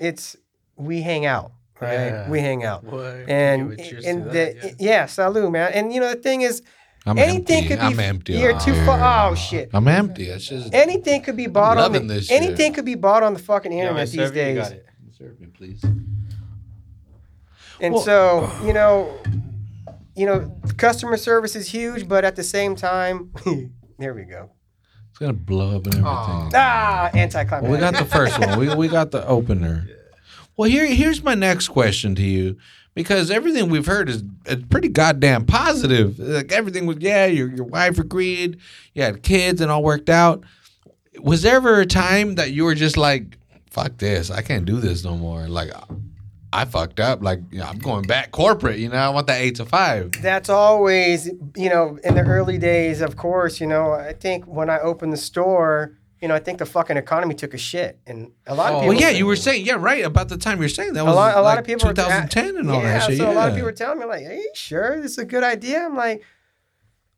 [0.00, 0.36] it's
[0.76, 1.92] we hang out, right?
[1.92, 2.28] Yeah.
[2.30, 3.28] We hang out, What?
[3.28, 5.06] and Give a cheers and the, that, yeah.
[5.06, 5.72] salute, man.
[5.72, 6.60] And you know, the thing is,
[7.06, 7.68] I'm anything empty.
[7.68, 7.84] could be.
[7.86, 8.32] I'm empty.
[8.32, 9.30] You're too out far.
[9.30, 9.70] Oh shit.
[9.72, 10.30] I'm empty.
[10.30, 12.42] It's just Anything could be bought on the, this shit.
[12.42, 14.68] anything could be bought on the fucking internet man, these serve you, you days.
[14.68, 14.86] got it.
[15.16, 15.84] serve me, please.
[17.80, 19.12] And Well- so, you know,
[20.16, 23.30] you know, customer service is huge, but at the same time,
[23.98, 24.50] there we go.
[25.10, 26.52] It's gonna blow up and everything.
[26.54, 27.62] Ah, anticlimactic.
[27.62, 28.58] Well, we got the first one.
[28.58, 29.86] We we got the opener.
[30.56, 32.56] Well, here here's my next question to you,
[32.94, 36.16] because everything we've heard is, is pretty goddamn positive.
[36.20, 38.58] Like everything was, yeah, your your wife agreed,
[38.92, 40.44] you had kids, and all worked out.
[41.18, 43.36] Was there ever a time that you were just like,
[43.68, 45.48] "Fuck this, I can't do this no more"?
[45.48, 45.72] Like,
[46.54, 47.22] I fucked up.
[47.22, 48.78] Like, you know, I'm going back corporate.
[48.78, 50.12] You know, I want that eight to five.
[50.22, 54.70] That's always, you know, in the early days, of course, you know, I think when
[54.70, 57.98] I opened the store, you know, I think the fucking economy took a shit.
[58.06, 58.94] And a lot of Oh, people.
[58.94, 61.14] Well, yeah, you were saying, yeah, right about the time you're saying that a was
[61.16, 63.18] lot, a lot like of people were- 2010 and all yeah, that shit.
[63.18, 65.18] Yeah, so a lot of people were telling me, like, are you sure this is
[65.18, 65.84] a good idea?
[65.84, 66.22] I'm like,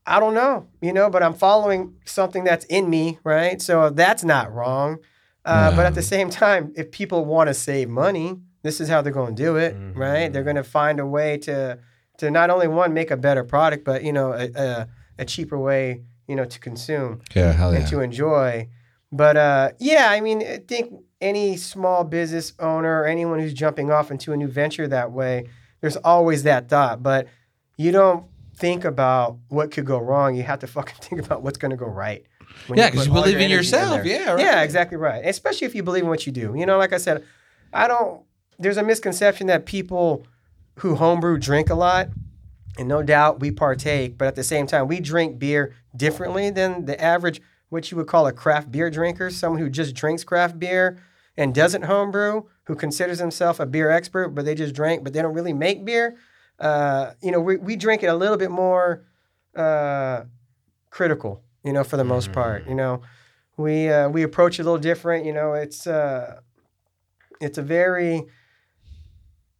[0.07, 3.61] I don't know, you know, but I'm following something that's in me, right?
[3.61, 4.99] So that's not wrong.
[5.44, 9.02] Uh, But at the same time, if people want to save money, this is how
[9.02, 10.33] they're going to do it, right?
[10.33, 11.79] They're going to find a way to
[12.18, 15.59] to not only one make a better product, but you know, a, a, a cheaper
[15.59, 17.81] way, you know, to consume yeah, hell yeah.
[17.81, 18.68] and to enjoy.
[19.12, 23.90] But uh, yeah, I mean, I think any small business owner or anyone who's jumping
[23.90, 25.48] off into a new venture that way,
[25.81, 27.02] there's always that thought.
[27.02, 27.29] But
[27.76, 28.26] you don't
[28.57, 30.35] think about what could go wrong.
[30.35, 32.24] You have to fucking think about what's going to go right.
[32.72, 34.02] Yeah, because you all believe your in yourself.
[34.02, 34.07] there.
[34.07, 34.40] yeah, right.
[34.40, 35.24] Yeah, exactly right.
[35.24, 36.55] Especially if you believe in what you do.
[36.57, 37.24] You know, like I said,
[37.72, 38.22] I don't.
[38.59, 40.27] There's a misconception that people
[40.81, 42.09] who homebrew drink a lot,
[42.79, 44.19] and no doubt we partake.
[44.19, 48.07] But at the same time, we drink beer differently than the average, what you would
[48.07, 50.99] call a craft beer drinker, someone who just drinks craft beer
[51.37, 55.23] and doesn't homebrew, who considers himself a beer expert, but they just drink, but they
[55.23, 56.16] don't really make beer.
[56.59, 59.05] Uh, you know, we, we drink it a little bit more
[59.55, 60.23] uh,
[60.90, 62.66] critical, you know, for the most part.
[62.66, 63.03] You know,
[63.57, 65.27] we uh, we approach it a little different.
[65.27, 66.40] You know, it's uh,
[67.40, 68.25] it's a very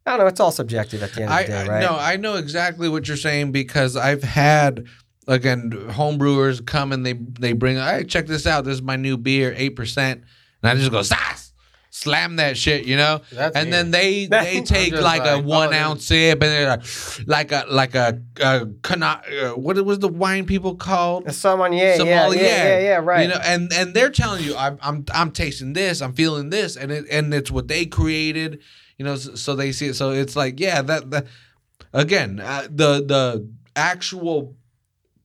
[0.07, 0.27] I don't know.
[0.27, 1.81] It's all subjective at the end of I, the day, right?
[1.81, 4.85] no, I know exactly what you're saying because I've had
[5.27, 7.77] again homebrewers come and they they bring.
[7.77, 8.63] Hey, check this out.
[8.63, 10.23] This is my new beer, eight percent,
[10.63, 11.51] and I just go sass,
[11.89, 13.21] slam that shit, you know.
[13.31, 13.71] That's and me.
[13.71, 16.83] then they they take just like, a like, one oh, ounce sip and they're like
[17.27, 21.27] like a like a, a cana- uh, what was the wine people called?
[21.27, 23.23] A sommelier, yeah, yeah, yeah, yeah, right.
[23.23, 26.77] You know, and and they're telling you, I'm I'm I'm tasting this, I'm feeling this,
[26.77, 28.61] and it and it's what they created.
[28.97, 29.95] You know, so, so they see it.
[29.95, 31.27] So it's like, yeah, that that
[31.93, 34.55] again, uh, the the actual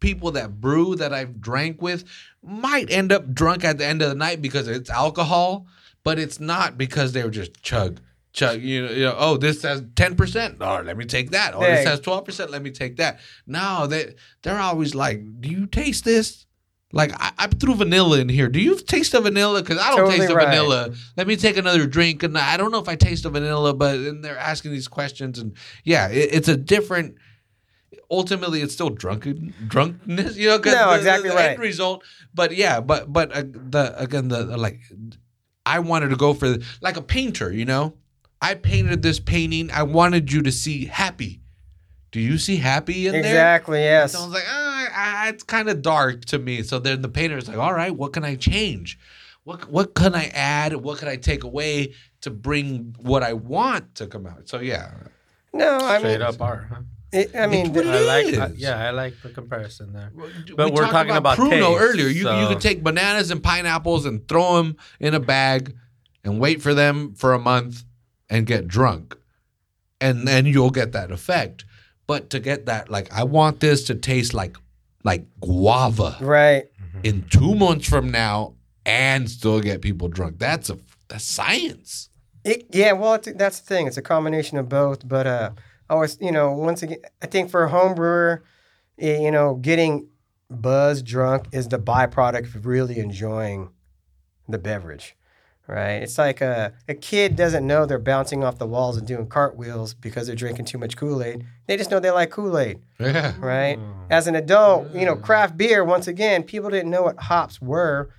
[0.00, 2.04] people that brew that I've drank with
[2.42, 5.66] might end up drunk at the end of the night because it's alcohol,
[6.04, 8.00] but it's not because they were just chug.
[8.32, 10.56] Chug, you know, you know, oh, this has ten percent.
[10.60, 11.54] Oh, let me take that.
[11.54, 12.50] Oh, this has twelve percent.
[12.50, 13.20] Let me take that.
[13.46, 16.46] No, they they're always like, do you taste this?
[16.92, 18.48] Like I, I threw vanilla in here.
[18.48, 19.62] Do you taste the vanilla?
[19.62, 20.48] Because I don't Totally taste the right.
[20.48, 20.90] vanilla.
[21.16, 23.72] Let me take another drink, and I don't know if I taste the vanilla.
[23.72, 27.16] But then they're asking these questions, and yeah, it, it's a different.
[28.10, 30.58] Ultimately, it's still drunken drunkenness, you know.
[30.58, 31.50] No, the- exactly the right.
[31.52, 34.80] End result, but yeah, but but uh, the again the, the, like,
[35.64, 37.94] I wanted to go for like a painter, you know.
[38.42, 39.70] I painted this painting.
[39.70, 41.40] I wanted you to see happy.
[42.10, 43.20] Do you see happy in there?
[43.22, 43.78] exactly.
[43.80, 44.12] Yes.
[44.12, 44.71] So I was like, ah,
[45.04, 46.62] ah, it's kind of dark to me.
[46.62, 48.98] So then the painter's like, all right, what can I change?
[49.44, 50.72] What what can I add?
[50.76, 54.48] What can I take away to bring what I want to come out?
[54.48, 54.90] So yeah,
[55.52, 56.66] No, I Straight mean, up art.
[56.70, 56.80] Huh?
[57.12, 58.26] it, I mean, It's what the- it I like.
[58.26, 58.38] is.
[58.38, 60.10] I- yeah, I like the comparison there.
[60.56, 62.06] But we're talked talking about Pruno taste, earlier.
[62.08, 65.74] You you could take bananas and pineapples and throw them in a bag
[66.24, 67.82] and wait for them for a month
[68.30, 69.16] and get drunk,
[70.00, 71.64] and then you'll get that effect.
[72.06, 74.56] But to get that, like, I want this to taste like
[75.04, 76.64] like guava right.
[77.02, 80.38] in two months from now and still get people drunk.
[80.38, 82.08] That's a that's science.
[82.44, 83.86] It, yeah, well, it's, that's the thing.
[83.86, 85.06] It's a combination of both.
[85.06, 85.50] But uh,
[85.88, 88.42] I always, you know, once again, I think for a home brewer,
[88.96, 90.08] you know, getting
[90.50, 93.70] buzzed drunk is the byproduct of really enjoying
[94.48, 95.16] the beverage,
[95.66, 96.02] right?
[96.02, 99.94] It's like a, a kid doesn't know they're bouncing off the walls and doing cartwheels
[99.94, 101.46] because they're drinking too much Kool Aid.
[101.66, 103.34] They just know they like Kool Aid, Yeah.
[103.38, 103.78] right?
[104.10, 108.10] As an adult, you know, craft beer, once again, people didn't know what hops were.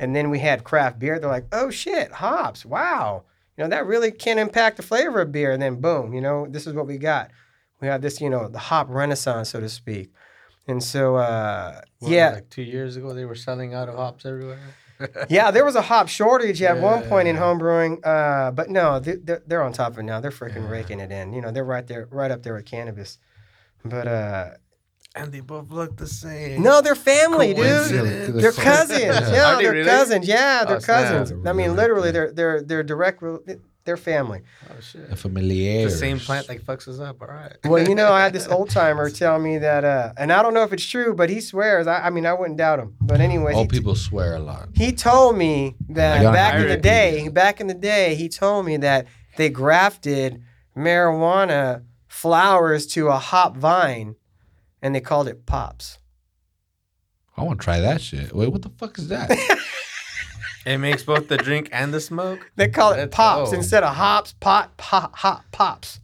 [0.00, 1.18] And then we had craft beer.
[1.18, 2.64] They're like, oh shit, hops.
[2.64, 3.24] Wow.
[3.56, 5.50] You know, that really can impact the flavor of beer.
[5.50, 7.30] And then boom, you know, this is what we got.
[7.80, 10.12] We have this, you know, the hop renaissance, so to speak.
[10.68, 14.24] And so, uh, What, yeah, Like two years ago, they were selling out of hops
[14.26, 14.58] everywhere.
[15.28, 17.42] Yeah, there was a hop shortage at one point in Yeah.
[17.42, 18.04] homebrewing.
[18.04, 20.20] Uh, but no, they, they're, they're on top of it now.
[20.20, 21.32] They're freaking raking it in.
[21.32, 23.18] You know, they're right there, right up there with cannabis.
[23.84, 24.50] But uh,
[25.14, 26.62] And they both look the same.
[26.62, 28.34] no, they're family, dude.
[28.34, 29.00] They're cousins.
[29.00, 30.26] Yeah, they they're cousins.
[30.28, 31.46] Yeah, they're cousins.
[31.46, 33.22] I mean, literally, they're they're they're direct.
[33.88, 34.42] Rel- They're family.
[34.70, 35.08] Oh shit.
[35.10, 35.84] The familiar.
[35.84, 37.20] The same plant like fucks us up.
[37.22, 37.56] All right.
[37.64, 40.54] Well, you know, I had this old timer tell me that, uh, and I don't
[40.54, 41.86] know if it's true, but he swears.
[41.86, 42.94] I, I mean, I wouldn't doubt him.
[43.00, 44.68] But anyway, All he, people swear a lot.
[44.74, 46.82] he told me that back in the hired.
[46.82, 50.42] day, back in the day, he told me that they grafted
[50.76, 54.16] marijuana flowers to a hop vine,
[54.82, 55.98] and they called it pops.
[57.36, 58.34] I want to try that shit.
[58.34, 59.30] Wait, what the fuck is that?
[60.68, 62.50] It makes both the drink and the smoke.
[62.56, 63.56] They call it Let's pops go.
[63.56, 66.00] instead of hops, pot, pop, hop, pops.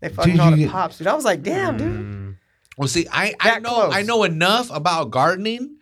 [0.00, 1.06] They fucking Dude, called you it pops, dude.
[1.06, 1.86] I was like, damn, dude.
[1.88, 2.36] Mm.
[2.76, 3.94] well, see, I, I That know close.
[3.94, 5.76] I know enough about gardening,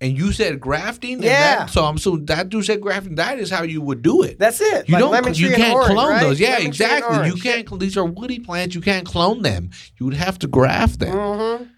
[0.00, 1.14] and you said grafting.
[1.14, 1.58] and Yeah.
[1.60, 3.14] that- so I'm so that dude said grafting.
[3.14, 4.38] That is how you would do it.
[4.38, 4.88] That's it.
[4.88, 5.12] You Like don't.
[5.12, 6.20] lemon You tree and can't orange, clone right?
[6.20, 6.40] those.
[6.40, 7.14] Yeah, Lemon tree and exactly.
[7.16, 7.42] You orange.
[7.42, 7.80] can't.
[7.80, 8.74] These are woody plants.
[8.74, 9.70] You can't clone them.
[10.00, 11.14] You would have to graft them.
[11.14, 11.68] Mhm.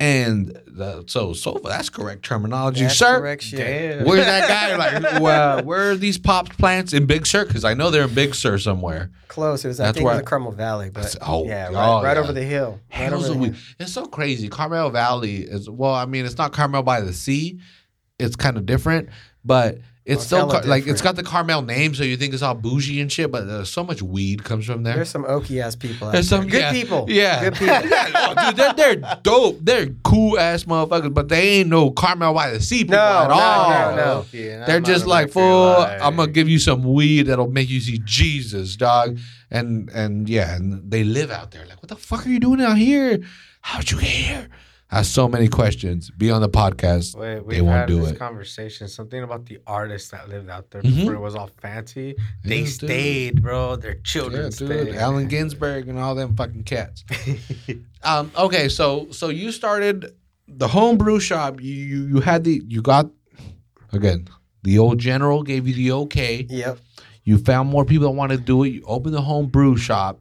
[0.00, 3.20] And the, so, so that's correct terminology, That's sir.
[3.20, 3.58] correct shit.
[3.58, 4.06] Damn.
[4.06, 4.76] Where's that guy?
[5.00, 7.44] Like, well, uh, where are these pops plants in Big Sur?
[7.44, 9.10] Because I know they're in Big Sur somewhere.
[9.28, 9.62] Close.
[9.64, 11.66] It was, I That's think it was where- in Carmel Valley, but That's- oh, yeah,
[11.66, 12.22] right, oh, right yeah.
[12.22, 12.80] over the hill.
[12.98, 13.54] Right over the hill.
[13.78, 14.48] It's so crazy.
[14.48, 15.92] Carmel Valley is well.
[15.94, 17.60] I mean, it's not Carmel by the sea.
[18.18, 19.10] It's kind of different,
[19.44, 19.78] but
[20.10, 21.02] it's Well, still car- like it's different.
[21.04, 23.30] got the Carmel name, so you think it's all bougie and shit.
[23.30, 24.96] But uh, so much weed comes from there.
[24.96, 26.20] There's some oaky ass people out there.
[26.20, 26.38] There's there.
[26.40, 27.06] some Good yeah, people.
[27.08, 27.66] Yeah, Good people.
[27.88, 28.10] yeah.
[28.36, 29.58] Oh, dude, they're, they're dope.
[29.62, 33.28] They're cool ass motherfuckers, but they ain't no Carmel by the sea people No, at
[33.28, 33.70] no, all.
[33.70, 34.12] no, no.
[34.20, 35.76] Okay, and They're I'm just like, man fool.
[35.76, 39.18] I'm gonna give you some weed that'll make you see Jesus, dog.
[39.50, 41.66] And and yeah, and they live out there.
[41.66, 43.20] Like, what the fuck are you doing out here?
[43.62, 44.48] How'd you get here?
[44.90, 46.10] Have so many questions.
[46.10, 47.14] Be on the podcast.
[47.14, 48.18] Wait, They won't had do this it.
[48.18, 48.88] conversation.
[48.88, 50.96] Something about the artists that lived out there Mhm.
[50.96, 52.16] before it was all fancy.
[52.44, 52.72] They Yeah, dude.
[52.74, 53.76] stayed, bro.
[53.76, 54.54] Their Yeah, children dude.
[54.54, 54.94] stayed.
[54.96, 57.04] Allen Ginsberg and all them fucking cats.
[58.02, 60.12] um, okay, so so you started
[60.48, 61.60] the homebrew shop.
[61.62, 63.08] You, you you had the you got
[63.92, 64.26] again
[64.64, 66.46] the old general gave you the okay.
[66.48, 66.78] Yep.
[67.22, 68.70] You found more people that want to do it.
[68.70, 70.20] You opened the home brew shop.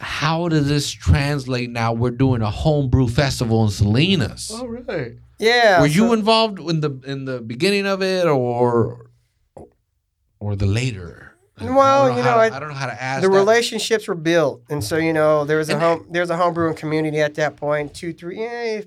[0.00, 1.92] How does this translate now?
[1.92, 4.50] We're doing a homebrew festival in Salinas.
[4.52, 5.12] Oh All right.
[5.38, 5.80] Yeah.
[5.80, 9.10] Were you involved in the in the beginning of it or
[10.38, 11.26] or the later?
[11.60, 13.34] Well, I don't you know, to- I- I don't know how to ask the that.
[13.36, 16.76] relationships were built, and so you know there was a And- home there's a homebrewing
[16.76, 17.92] community at that point.
[17.94, 18.40] Two, three.
[18.40, 18.84] Yeah, I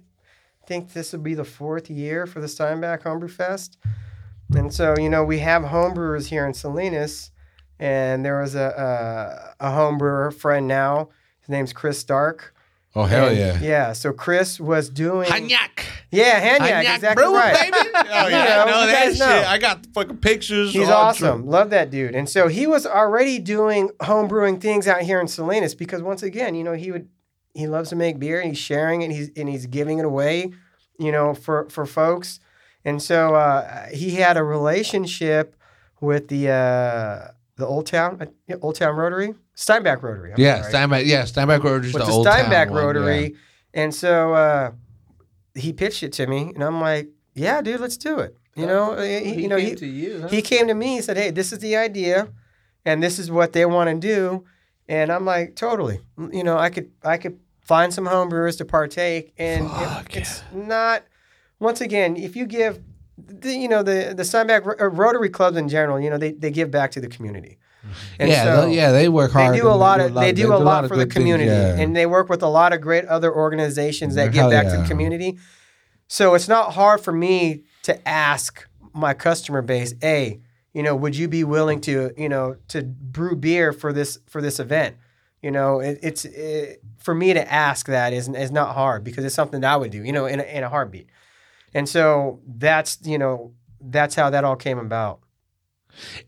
[0.68, 3.78] think this will be the fourth year for the Steinbeck Homebrew Fest,
[4.56, 7.30] and so you know we have homebrewers here in Salinas,
[7.80, 11.10] and there was a a, a homebrewer friend now.
[11.42, 12.54] His name's Chris Stark.
[12.96, 13.60] Oh hell And- yeah!
[13.62, 13.94] Yeah.
[13.94, 15.28] So Chris was doing.
[15.30, 17.72] Hanyak, Yeah, Hanyak, exactly brew, right.
[17.72, 17.90] baby.
[17.96, 19.20] Oh You yeah, know, I know you that guys shit.
[19.28, 19.44] know.
[19.48, 20.74] I got fucking pictures.
[20.74, 21.42] He's all awesome.
[21.42, 21.50] true.
[21.52, 22.14] Love that dude.
[22.14, 26.22] And so he was already doing home brewing things out here in Salinas because once
[26.22, 27.10] again, you know, he would
[27.56, 30.06] he loves to make beer and he's sharing it and he's and he's giving it
[30.06, 30.52] away,
[31.00, 32.40] you know, for for folks.
[32.86, 35.56] And so uh, he had a relationship
[36.00, 40.34] with the uh, the Old Town uh, yeah, Old Town Rotary, Steinbeck Rotary.
[40.34, 40.74] I'm Yeah, sorry.
[40.74, 41.06] Steinbeck.
[41.06, 43.22] Yeah, Steinbeck Rotary is the, the, old Steinbeck town one, Rotary.
[43.24, 43.38] yeah.
[43.76, 44.72] And so uh,
[45.56, 48.96] he pitched it to me, and I'm like, "Yeah, dude, let's do it." You know,
[49.02, 50.22] he, you know, came he, to you.
[50.22, 50.28] Huh?
[50.28, 52.28] he came to me and said, "Hey, this is the idea,
[52.86, 54.46] and this is what they want to do,"
[54.88, 58.66] and I'm like, "Totally." You know, I could I could find some home brewers to
[58.66, 61.04] partake, and it- Fuck, it's not.
[61.60, 62.80] Once again, if you give,
[63.18, 66.52] the, you know, the the Steinbeck uh, Rotary clubs in general, you know, they, they
[66.52, 67.58] give back to the community.
[68.18, 69.54] And yeah, so they- yeah, they work hard.
[69.54, 71.50] They do a lot of they do a lot of for the good things, community,
[71.50, 71.76] yeah.
[71.76, 74.82] and they work with a lot of great other organizations that Hell give back to
[74.82, 75.38] the community.
[76.08, 80.40] So it's not hard for me to ask my customer base, "Hey,
[80.74, 84.42] you know, would you be willing to, you know, to brew beer for this for
[84.42, 84.96] this event?"
[85.42, 89.26] You know, it, it's it, for me to ask that is is not hard because
[89.26, 91.10] it's something that I would do, you know, in a, in a heartbeat.
[91.74, 95.20] And so that's you know that's how that all came about.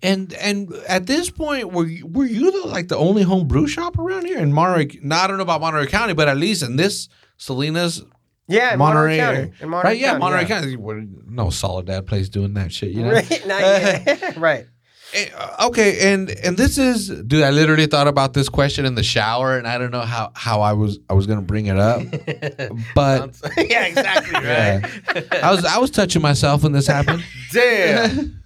[0.02, 3.68] And and at this point, were you, were you the, like the only home brew
[3.68, 5.00] shop around here in Monterey?
[5.02, 8.04] No, I don't know about Monterey County, but at least in this Salinas,
[8.48, 9.54] Yeah, Monterey, Monterey, County.
[9.62, 10.00] In Monterey right?
[10.00, 11.08] Yeah, County, Monterey County.
[11.28, 13.12] No solid dad place doing that shit, you know.
[13.46, 14.68] Right, right.
[15.16, 15.30] Eh,
[15.62, 17.44] Okay, and and this is, dude.
[17.44, 20.62] I literally thought about this question in the shower, and I don't know how how
[20.62, 22.02] I was I was gonna bring it up,
[22.96, 24.44] but yeah, exactly right.
[24.44, 27.24] yeah, I was I was touching myself when this happened.
[27.52, 28.42] Damn.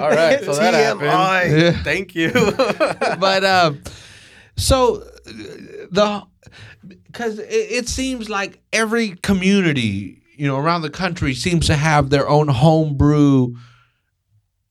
[0.00, 1.02] All right, so that happened.
[1.10, 1.60] TMI.
[1.60, 1.82] Yeah.
[1.84, 2.32] Thank you.
[3.20, 3.82] but um,
[4.56, 5.04] so
[5.90, 6.22] the
[7.06, 12.10] because it, it seems like every community you know around the country seems to have
[12.10, 13.54] their own homebrew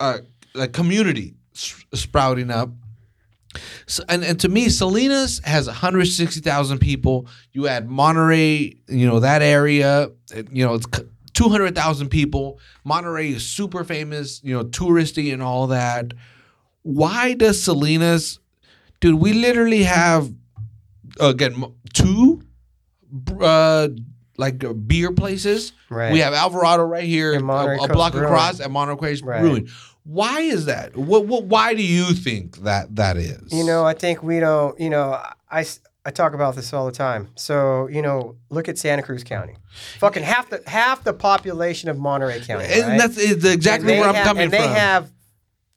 [0.01, 0.17] uh
[0.53, 2.69] like community s- sprouting up
[3.85, 9.41] so, and, and to me salinas has 160000 people you add monterey you know that
[9.41, 10.09] area
[10.51, 10.87] you know it's
[11.33, 16.13] 200000 people monterey is super famous you know touristy and all that
[16.83, 18.39] why does Salinas,
[18.99, 19.15] dude?
[19.15, 20.31] We literally have
[21.19, 21.63] again
[21.93, 22.43] two,
[23.39, 23.87] uh,
[24.37, 25.73] like uh, beer places.
[25.89, 26.11] Right.
[26.11, 29.41] We have Alvarado right here, a, a block across, at Monterey Coast Right.
[29.41, 29.69] Brewing.
[30.05, 30.95] Why is that?
[30.97, 31.45] What, what?
[31.45, 33.51] Why do you think that that is?
[33.53, 35.65] You know, I think we don't, you know, I,
[36.05, 37.29] I talk about this all the time.
[37.35, 39.55] So, you know, look at Santa Cruz County.
[39.99, 42.65] Fucking half the half the population of Monterey County.
[42.65, 42.97] and right?
[42.97, 45.09] that's it's exactly And where I'm have- coming and they have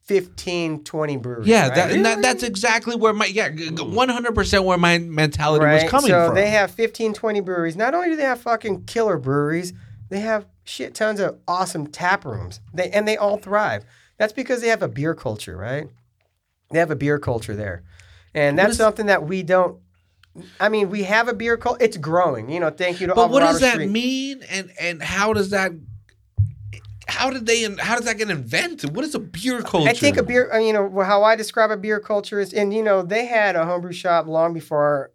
[0.05, 1.49] 15, 20 breweries.
[1.49, 1.75] yeah, right?
[1.75, 3.49] that, and that, that's exactly where my yeah,
[3.81, 5.83] one hundred percent where my mentality right?
[5.83, 6.37] was coming so from.
[6.37, 7.77] So they have 15, 20 breweries.
[7.77, 9.73] Not only do they have fucking killer breweries,
[10.09, 12.61] they have shit tons of awesome tap rooms.
[12.73, 13.85] They and they all thrive.
[14.19, 15.89] That's because they have a beer culture, right?
[16.71, 17.83] They have a beer culture there.
[18.35, 19.79] And that's is- something that we don't
[20.61, 21.83] I mean, we have a beer culture.
[21.83, 22.51] It's growing.
[22.51, 23.91] You know, thank you to all our But what does that Street.
[23.91, 25.73] mean, and and how does that?
[27.09, 27.63] How did they?
[27.79, 28.95] How does that get invented?
[28.95, 29.89] What is a beer culture?
[29.89, 32.75] I think a beer, uh, you know, how I describe a beer culture is, and
[32.75, 35.13] you know, they had a homebrew shop long before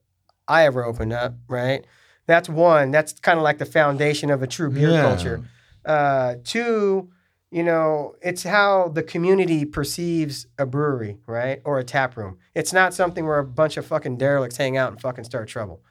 [0.47, 1.85] I ever opened up, right?
[2.27, 2.91] That's one.
[2.91, 5.01] That's kind of like the foundation of a true beer Yeah.
[5.01, 5.43] culture.
[5.85, 7.11] Uh, two,
[7.51, 12.37] you know, it's how the community perceives a brewery, right, or a tap room.
[12.55, 15.81] It's not something where a bunch of fucking derelicts hang out and fucking start trouble.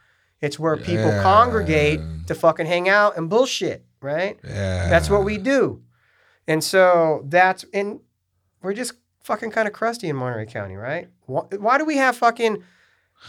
[0.40, 1.22] It's where people Yeah.
[1.22, 4.40] congregate to fucking hang out and bullshit, right?
[4.42, 5.82] Yeah, That's what we do.
[6.48, 8.00] And so that's and
[8.62, 11.08] we're just fucking kind of crusty in Monterey County, right?
[11.26, 12.62] Why, why do we have fucking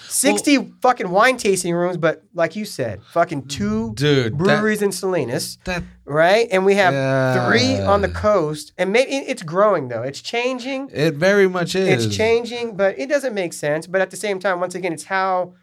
[0.07, 4.37] 60 fucking wine tasting rooms, but like you said, fucking two dude.
[4.37, 6.47] breweries in Salinas, That, right?
[6.51, 8.73] And we have three on the coast.
[8.77, 10.01] And maybe it's growing though.
[10.01, 10.89] It's changing.
[10.93, 12.05] it very much is.
[12.05, 13.87] It's changing, but it doesn't make sense.
[13.87, 15.53] But at the same time, once again, it's how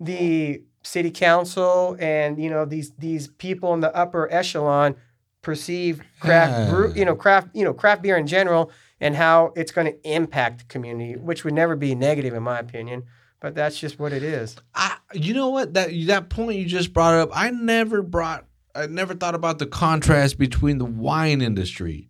[0.00, 4.94] the city council and you know these these people in the upper echelon
[5.42, 9.72] perceive craft brew, you know craft you know craft beer in general and how it's
[9.72, 13.02] going to impact the community, which would never be negative in my opinion.
[13.46, 14.56] But that's just what it is.
[14.74, 17.30] I, you know what that that point you just brought up.
[17.32, 18.44] I never brought.
[18.74, 22.08] I never thought about the contrast between the wine industry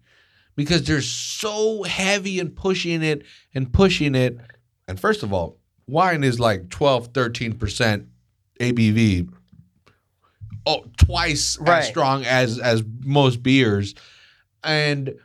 [0.55, 3.23] because they're so heavy and pushing it
[3.55, 4.39] and pushing it.
[4.89, 8.07] And first of all, wine is like 12, 13%
[8.59, 9.29] ABV.
[10.65, 11.81] Oh, twice Right.
[11.81, 13.95] as strong as as most beers.
[14.65, 15.17] And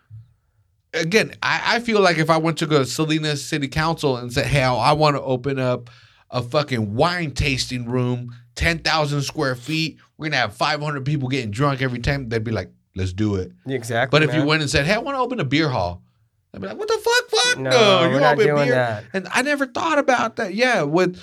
[0.94, 4.32] again, I, I feel like if I went to go to Salinas City Council and
[4.32, 5.90] said, "Hey, I want to open up
[6.30, 9.98] a fucking wine tasting room, ten thousand square feet.
[10.18, 13.36] We're gonna have five hundred people getting drunk every time," they'd be like, "Let's do
[13.36, 14.18] it." Exactly.
[14.18, 16.04] But if you went and said, "Hey, I want to open a beer hall,"
[16.54, 17.30] I'd be like, "What the fuck?
[17.30, 18.12] Fuck no, no!
[18.12, 19.04] you not open doing beer." that.
[19.14, 20.54] And I never thought about that.
[20.54, 21.22] Yeah, with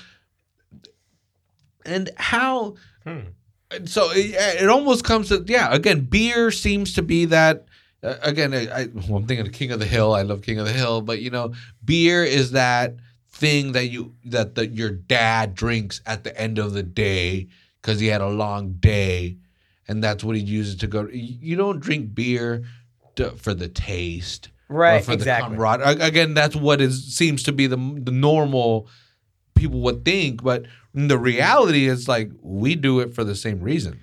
[1.85, 2.77] and how.
[3.05, 3.21] Hmm.
[3.85, 5.75] So it, it almost comes to yeah.
[5.75, 7.67] Again, beer seems to be that.
[8.03, 10.15] Again, I, I, well, I'm thinking of King of the Hill.
[10.15, 11.53] I love King of the Hill, but you know,
[11.85, 12.95] beer is that
[13.31, 17.49] thing that you that the, your dad drinks at the end of the day
[17.83, 19.37] because he had a long day,
[19.89, 21.09] and that's what he uses to go.
[21.13, 22.65] You don't drink beer
[23.17, 25.05] to, for the taste, Right.
[25.05, 25.51] for Exactly.
[25.51, 26.01] the camaraderie.
[26.01, 28.87] Again, that's what is seems to be the the normal
[29.57, 33.97] people would think, but the reality is like we do it for the same reasons.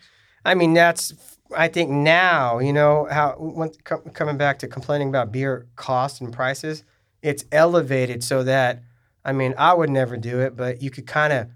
[0.44, 1.14] I mean, that's
[1.56, 6.22] I think now you know how when, co- coming back to complaining about beer cost
[6.22, 6.84] and prices,
[7.22, 8.84] it's elevated so that
[9.24, 11.48] I mean I would never do it, but you could kind of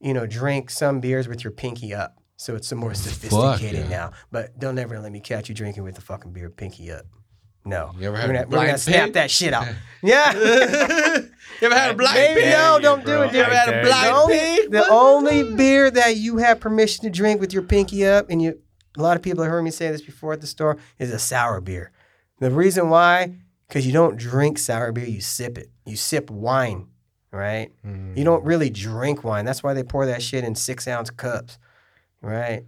[0.00, 3.88] you know drink some beers with your pinky up, so it's some more sophisticated yeah.
[3.88, 4.12] now.
[4.30, 7.06] But don't ever let me catch you drinking with the fucking beer pinky up.
[7.64, 9.14] No, You ever we're had gonna, a we're gonna snap pig?
[9.14, 9.66] that shit out.
[10.02, 10.32] Yeah.
[11.60, 12.50] You ever had a black Maybe pig?
[12.50, 13.32] no, don't do it.
[13.32, 17.10] You ever had a I The only, the only beer that you have permission to
[17.10, 18.60] drink with your pinky up, and you,
[18.96, 21.18] a lot of people have heard me say this before at the store, is a
[21.18, 21.90] sour beer.
[22.40, 23.34] The reason why,
[23.68, 25.70] because you don't drink sour beer, you sip it.
[25.84, 26.88] You sip wine,
[27.30, 27.72] right?
[27.84, 28.46] You don't mm.
[28.46, 29.44] really drink wine.
[29.44, 31.58] That's why they pour that shit in six ounce cups,
[32.20, 32.64] right?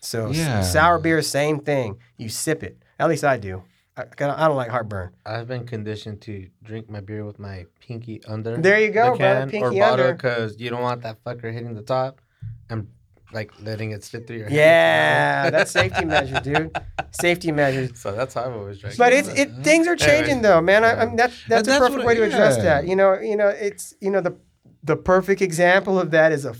[0.00, 0.62] So Yeah.
[0.62, 1.98] sour beer, same thing.
[2.16, 2.78] You sip it.
[2.98, 3.62] At least I do.
[3.96, 5.14] I, I don't like heartburn.
[5.24, 8.56] I've been conditioned to drink my beer with my pinky under.
[8.58, 11.74] There you go, the brother, pinky or bottle because you don't want that fucker hitting
[11.74, 12.20] the top
[12.68, 12.88] and
[13.32, 14.56] like letting it slip through your hand.
[14.56, 16.76] Yeah, that's safety measure, dude.
[17.10, 17.98] Safety measures.
[17.98, 18.96] So that's how I've always drank.
[18.96, 19.26] But it.
[19.26, 20.84] it's it things are changing though, man.
[20.84, 22.62] I, I mean that that's And a perfect what- way to address yeah.
[22.64, 22.86] that.
[22.86, 24.36] You know, you know, it's you know the
[24.82, 26.54] the perfect example of that is a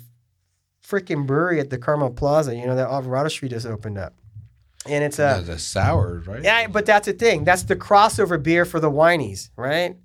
[0.87, 2.55] freaking brewery at the Carmel Plaza.
[2.55, 4.15] You know that Alvarado Street just opened up,
[4.89, 6.43] and it's a the sours, right?
[6.43, 6.67] yeah.
[6.67, 7.45] But that's the thing.
[7.45, 9.97] That's the crossover beer for the whinies, right?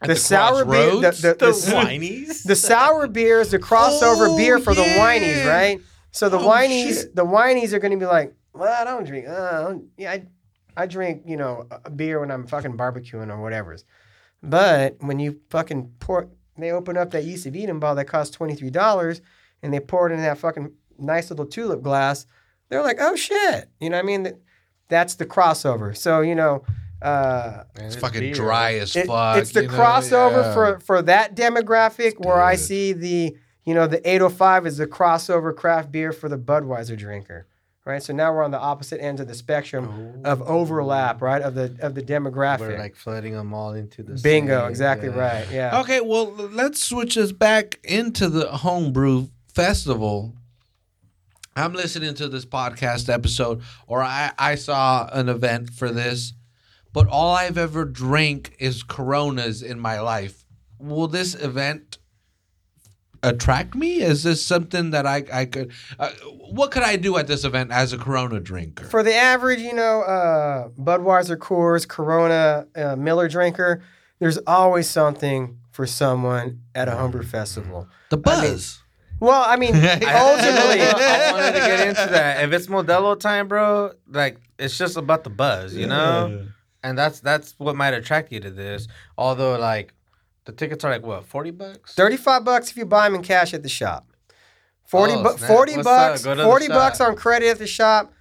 [0.00, 1.22] The, the sour beer, the, crossroads?
[1.22, 2.42] the, the the, whinies.
[2.42, 5.80] the sour beer is the crossover Oh, beer for the whinies, right?
[6.12, 7.16] So the Oh, whinies, shit.
[7.16, 9.26] the whinies are going to be like, well, I don't drink.
[9.28, 10.26] Uh, I don't, yeah, I,
[10.76, 13.84] I drink, you know, a beer when I'm fucking barbecuing or whatever's.
[14.42, 18.34] But when you fucking pour, they open up that East of Eden bottle that costs
[18.36, 19.20] twenty three dollars,
[19.62, 22.26] and they pour it in that fucking nice little tulip glass.
[22.68, 24.32] They're like, oh shit, you know what I mean?
[24.88, 25.96] That's the crossover.
[25.96, 26.64] So you know.
[27.00, 29.36] Uh, It's fucking dry as it- fuck.
[29.38, 29.74] it's the you know?
[29.74, 30.54] crossover Yeah.
[30.54, 35.54] for for that demographic where I see the you know the 805 is the crossover
[35.54, 37.46] craft beer for the Budweiser drinker,
[37.84, 38.02] right?
[38.02, 41.42] So now we're on the opposite ends of the spectrum of overlap, right?
[41.42, 42.60] Of the of the demographic.
[42.60, 45.18] We're like flooding them all into the Bingo, same, exactly yeah.
[45.18, 45.46] right.
[45.50, 45.80] Yeah.
[45.80, 50.34] Okay, well, let's switch us back into the homebrew festival.
[51.54, 56.32] I'm listening to this podcast episode, or I, I saw an event for this,
[56.94, 60.46] but all I've ever drank is Coronas in my life.
[60.78, 61.98] Will this event
[63.22, 64.00] attract me?
[64.00, 65.72] Is this something that I, I could?
[65.98, 66.10] Uh,
[66.50, 68.84] what could I do at this event as a Corona drinker?
[68.84, 73.82] For the average, you know, uh, Budweiser, Coors, Corona, uh, Miller drinker,
[74.18, 77.88] there's always something for someone at a homebrew festival.
[78.10, 78.78] the buzz.
[79.20, 80.02] Well, I mean, ultimately,
[80.82, 82.42] I wanted to get into that.
[82.44, 86.46] If it's Modelo time, bro, like it's just about the buzz, you know.
[86.82, 88.88] And that's that's what might attract you to this.
[89.16, 89.94] Although, like,
[90.44, 91.94] the tickets are like what forty bucks.
[91.94, 94.06] 35 bucks if you buy them in cash at the shop.
[94.86, 96.24] 40, Oh, bu- 40 bucks, up?
[96.24, 97.08] Go to the 40 bucks shop.
[97.08, 98.12] on credit at the shop,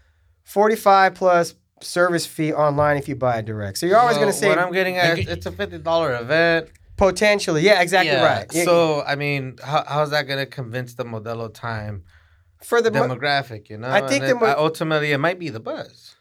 [0.43, 3.77] 45 plus service fee online if you buy it direct.
[3.77, 5.17] So you're always Well, going to save what I'm getting at.
[5.17, 6.69] It's a fifty dollar event.
[6.97, 7.61] potentially.
[7.63, 8.51] Yeah, exactly Yeah, right.
[8.51, 12.03] So I mean, how, how's that gonna convince the Modelo time
[12.63, 13.69] for the demographic?
[13.69, 16.15] You know, I think it- mo- ultimately it might be the buzz.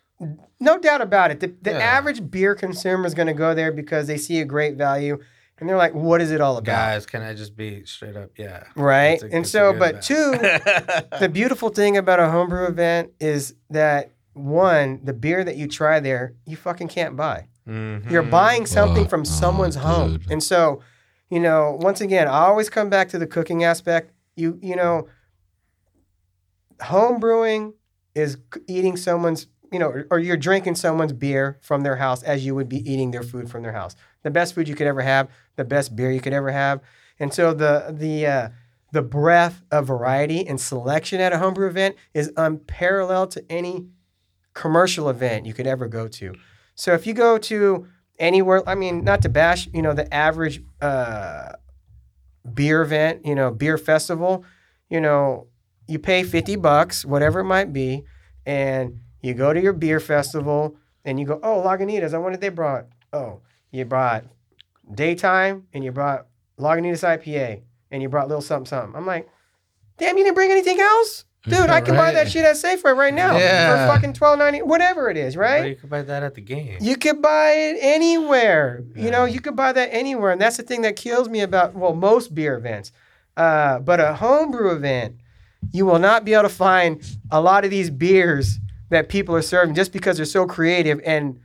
[0.59, 1.41] no doubt about it.
[1.41, 1.79] The, the Yeah.
[1.79, 5.19] average beer consumer is going to go there because they see a great value
[5.61, 6.65] and they're like, what is it all about?
[6.73, 8.31] Guys, can I just be straight up?
[8.37, 8.65] Yeah.
[8.75, 9.23] Right.
[9.23, 10.33] A- and so, good but two,
[11.21, 16.01] the beautiful thing about a homebrew event is that one, the beer that you try
[16.01, 17.47] there, you fucking can't buy.
[17.69, 18.11] Mhm.
[18.11, 20.19] You're buying something Oh, from oh, someone's home.
[20.19, 20.31] dude.
[20.31, 20.81] And so,
[21.29, 24.13] you know, once again, I always come back to the cooking aspect.
[24.37, 25.09] You you know,
[26.83, 27.75] home brewing
[28.15, 32.55] is eating someone's, you know, or- you're drinking someone's beer from their house as you
[32.55, 33.95] would be eating their food from their house.
[34.23, 36.81] The best food you could ever have, the best beer you could ever have.
[37.19, 38.49] And so the the uh,
[38.93, 43.87] the breadth of variety and selection at a homebrew event is unparalleled to any
[44.55, 46.35] commercial event you could ever go to.
[46.75, 47.87] So if you go to
[48.19, 51.53] anywhere, I mean, not to bash, you know, the average uh,
[52.53, 54.45] beer event, you know, beer festival,
[54.89, 55.47] you know,
[55.87, 58.05] you pay 50 bucks, whatever it might be,
[58.47, 62.41] and you go to your beer festival and you go, oh, Lagunitas, I wonder if
[62.41, 63.41] they brought, oh,
[63.71, 64.25] you brought
[64.93, 66.27] daytime and you brought
[66.59, 68.95] Lagunitas IPA and you brought little something, something.
[68.97, 69.29] I'm like,
[69.99, 71.25] damn, you didn't bring anything else?
[71.45, 73.87] Dude, I can buy that shit at Safeway right now Yeah.
[73.89, 75.71] for fucking twelve ninety, whatever it is, Or right?
[75.71, 76.77] you could buy that at the game.
[76.83, 78.85] You could buy it anywhere.
[78.95, 80.33] You know, you could buy that anywhere.
[80.33, 82.93] And that's the thing that kills me about, well, most beer events.
[83.39, 85.17] Uh, but a homebrew event,
[85.73, 88.59] you will not be able to find a lot of these beers
[88.91, 91.41] that people are serving just because they're so creative and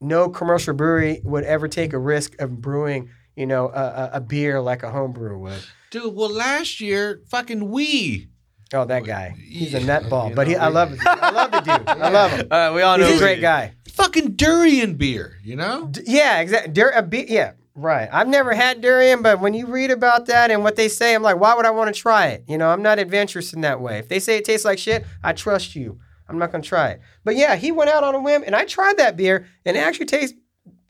[0.00, 4.20] no commercial brewery would ever take a risk of brewing, you know, a, a, a
[4.20, 5.58] beer like a homebrew would.
[5.90, 8.28] Dude, well, last year, fucking we.
[8.74, 9.34] Oh, that guy.
[9.42, 11.00] He's a nutball, you but he, I love it.
[11.04, 11.88] I love the dude.
[11.88, 12.48] I love him.
[12.50, 13.72] Uh, we all know He's a great guy.
[13.92, 15.88] Fucking durian beer, you know?
[15.90, 16.72] D- yeah, exactly.
[16.74, 18.08] Dur- a be- yeah, right.
[18.12, 21.22] I've never had durian, but when you read about that and what they say, I'm
[21.22, 22.44] like, why would I want to try it?
[22.46, 23.98] You know, I'm not adventurous in that way.
[23.98, 25.98] If they say it tastes like shit, I trust you.
[26.28, 27.00] I'm not gonna try it.
[27.24, 29.80] But yeah, he went out on a whim, and I tried that beer, and it
[29.80, 30.36] actually tastes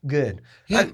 [0.07, 0.43] good.
[0.67, 0.89] Yeah.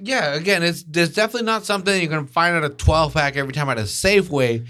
[0.00, 3.52] yeah, again, it's there's definitely not something you're gonna find at a 12 pack every
[3.52, 4.66] time at a Safeway,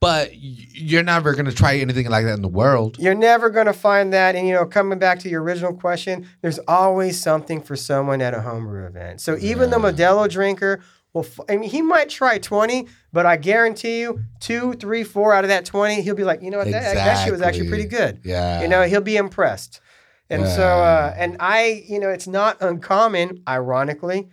[0.00, 2.96] but you're never gonna try anything like that in the world.
[2.98, 4.34] You're never going to find that.
[4.34, 8.32] And, you know, coming back to your original question, there's always something for someone at
[8.32, 9.20] a homebrew event.
[9.20, 10.80] So even the Modelo drinker
[11.12, 15.34] will, f- I mean, he might try 20, but I guarantee you, two, three, four
[15.34, 17.68] out of that 20, he'll be like, you know what, that, that shit was actually
[17.68, 18.20] pretty good.
[18.24, 18.62] Yeah.
[18.62, 19.80] You know, he'll be impressed.
[20.28, 24.28] And so, uh, and I, you know, it's not uncommon, ironically,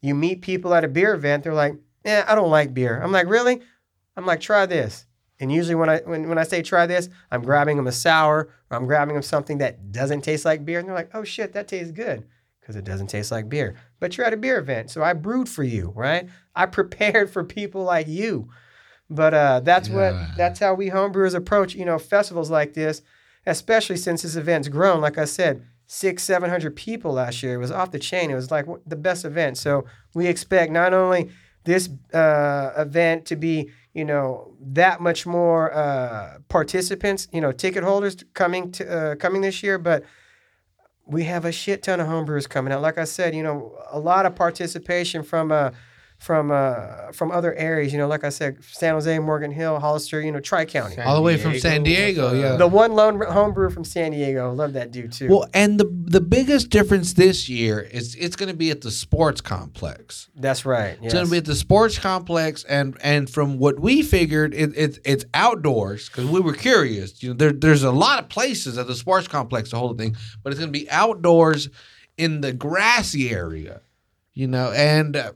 [0.00, 1.74] you meet people at a beer event, they're like,
[2.04, 3.00] yeah, I don't like beer.
[3.02, 3.60] I'm like, really?
[4.16, 5.06] I'm like, try this.
[5.40, 8.50] And usually when I when, when I say try this, I'm grabbing them a sour
[8.70, 10.78] or I'm grabbing them something that doesn't taste like beer.
[10.78, 12.26] And they're like, oh shit, that tastes good.
[12.60, 13.74] Because it doesn't taste like beer.
[14.00, 14.90] But you're at a beer event.
[14.90, 16.28] So I brewed for you, right?
[16.56, 18.48] I prepared for people like you.
[19.08, 19.94] But uh, that's Yeah.
[19.94, 23.02] what that's how we homebrewers approach, you know, festivals like this,
[23.46, 25.00] especially since this event's grown.
[25.00, 27.54] Like I said, six, seven hundred people last year.
[27.54, 28.30] It was off the chain.
[28.30, 29.58] It was like the best event.
[29.58, 29.84] So
[30.14, 31.30] we expect not only
[31.64, 37.82] this uh, event to be, you know, that much more uh, participants, you know, ticket
[37.82, 40.04] holders coming to uh, coming this year, but
[41.10, 42.82] we have a shit ton of homebrewers coming out.
[42.82, 45.72] Like I said, you know, a lot of participation from uh,
[46.20, 47.92] from uh, from other areas.
[47.92, 51.00] You know, like I said, San Jose, Morgan Hill, Hollister, you know, Tri County.
[51.00, 52.56] All the way from San Diego, yeah.
[52.56, 55.28] The one lone homebrewer from San Diego, love that dude too.
[55.28, 58.90] Well, and the the biggest difference this year is it's going to be at the
[58.90, 60.28] sports complex.
[60.36, 60.98] That's right.
[61.02, 64.76] It's going to be at the sports complex, and and from what we figured, it,
[64.76, 67.22] it it's outdoors because we were curious.
[67.22, 70.02] You know, there there's a lot of places at the sports complex to hold the
[70.04, 71.70] thing, but it's going to be outdoors
[72.18, 73.80] in the grassy area.
[74.32, 75.32] You know, and uh,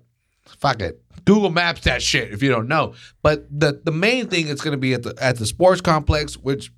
[0.59, 1.01] fuck it.
[1.25, 2.95] Google Maps that shit if you don't know.
[3.23, 6.35] But the the main thing is going to be at the at the sports complex,
[6.35, 6.73] which,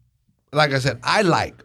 [0.53, 1.63] like I said, I like.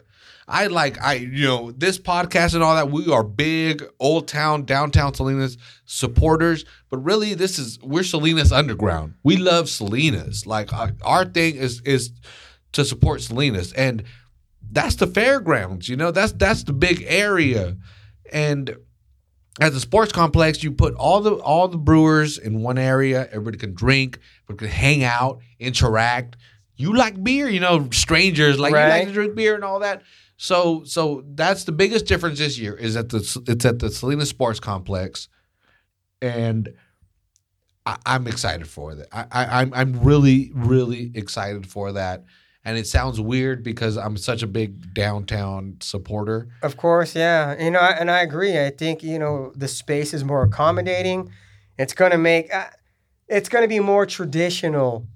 [0.48, 2.90] I like I you know this podcast and all that.
[2.90, 9.14] We are big Old Town downtown Salinas supporters, but really this is we're Salinas underground.
[9.22, 10.46] We love Salinas.
[10.46, 12.12] Like our, our thing is is
[12.72, 14.02] to support Salinas, and
[14.72, 15.88] that's the fairgrounds.
[15.88, 17.76] You know that's that's the big area,
[18.32, 18.76] and
[19.60, 23.28] at the sports complex, you put all the all the brewers in one area.
[23.30, 26.36] Everybody can drink, everybody can hang out, interact.
[26.76, 30.02] You like beer, you know, strangers like you like to drink beer and all that.
[30.38, 34.30] So so that's the biggest difference this year is that the it's at the Salinas
[34.30, 35.28] Sports Complex,
[36.20, 36.72] and
[37.84, 39.06] I, I'm excited for that.
[39.12, 42.24] I, I I'm I'm really really excited for that.
[42.64, 46.48] And it sounds weird because I'm such a big downtown supporter.
[46.62, 47.60] Of course, yeah.
[47.60, 48.58] You know, and I agree.
[48.58, 51.30] I think you know the space is more accommodating.
[51.76, 52.66] It's going to make uh,
[53.26, 55.06] it's going to be more traditional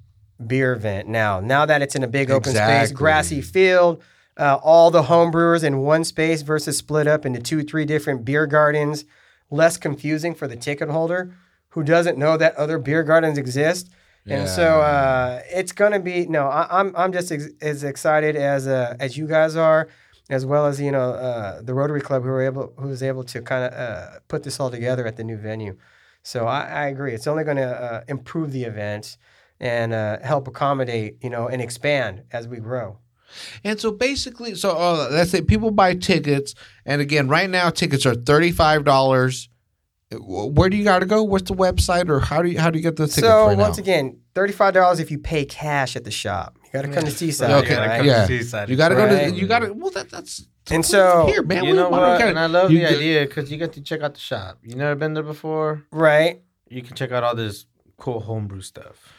[0.45, 1.39] beer event now.
[1.41, 4.03] Now that it's in a big open space, grassy field,
[4.37, 8.47] uh, all the homebrewers in one space versus split up into two, three different beer
[8.47, 9.05] gardens.
[9.49, 11.33] Less confusing for the ticket holder
[11.69, 13.91] who doesn't know that other beer gardens exist.
[14.29, 16.47] And so uh, it's gonna be no.
[16.49, 19.89] I, I'm I'm just ex- as excited as uh, as you guys are,
[20.29, 23.23] as well as you know uh, the Rotary Club who were able who was able
[23.25, 25.77] to kind of uh, put this all together at the new venue.
[26.23, 27.15] So I, I agree.
[27.15, 29.17] It's only going to uh, improve the event
[29.61, 32.99] and uh, help accommodate you know and expand as we grow.
[33.63, 36.55] And so basically, so uh, let's say people buy tickets,
[36.85, 39.49] and again, right now tickets are thirty five dollars.
[40.21, 41.23] Where do you got to go?
[41.23, 43.57] What's the website, or how do you how do you get the tickets So right
[43.59, 43.83] once now?
[43.83, 46.59] again, thirty five dollars if you pay cash at the shop.
[46.65, 47.51] You got to come to Seaside.
[47.51, 47.97] Okay, gotta right?
[47.99, 48.21] come yeah.
[48.23, 48.69] to Seaside.
[48.69, 49.29] you got to go Right.
[49.29, 51.65] to you got to well that that's And so- here man.
[51.65, 52.19] You know why don't we what?
[52.19, 54.59] gotta- And I love the get- idea because you get to check out the shop.
[54.63, 55.85] You never been there before.
[55.93, 56.43] Right.
[56.69, 59.13] You can check out all this cool homebrew stuff.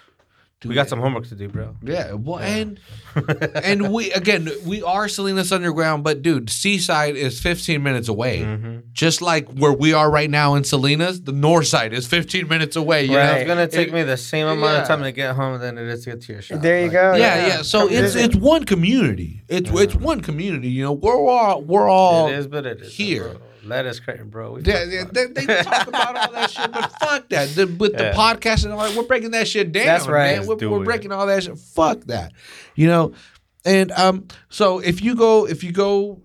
[0.59, 1.75] Dude, We got some homework to do, bro.
[1.83, 2.79] Yeah, well, and
[3.63, 8.39] and we again we are Salinas Underground, but dude, Seaside is 15 minutes away.
[8.41, 8.77] Mm-hmm.
[8.91, 12.75] Just like where we are right now in Salinas, the north side is 15 minutes
[12.75, 13.03] away.
[13.05, 13.25] You Right.
[13.27, 13.33] know?
[13.33, 14.81] It's gonna take It- me the same amount yeah.
[14.81, 16.59] of time to get home than it is to get to your shop.
[16.61, 17.13] There you Like, go.
[17.17, 17.61] yeah, yeah.
[17.61, 18.25] So Come it's visit.
[18.25, 19.43] it's one community.
[19.47, 20.69] It's it's one community.
[20.69, 23.35] You know, we're all we're all It is, but it is here.
[23.68, 23.76] Bro.
[23.76, 24.51] Let us bro.
[24.53, 27.49] We They, talk they, about they, talk about all that shit, but fuck that.
[27.49, 28.11] The, with Yeah.
[28.11, 29.86] the podcast and all that, we're breaking that shit down.
[29.86, 30.39] That's right.
[30.39, 30.47] Man.
[30.47, 31.57] We're, we're breaking all that shit.
[31.57, 32.34] Fuck that.
[32.76, 33.13] You know,
[33.65, 36.22] and um, so if you go if you go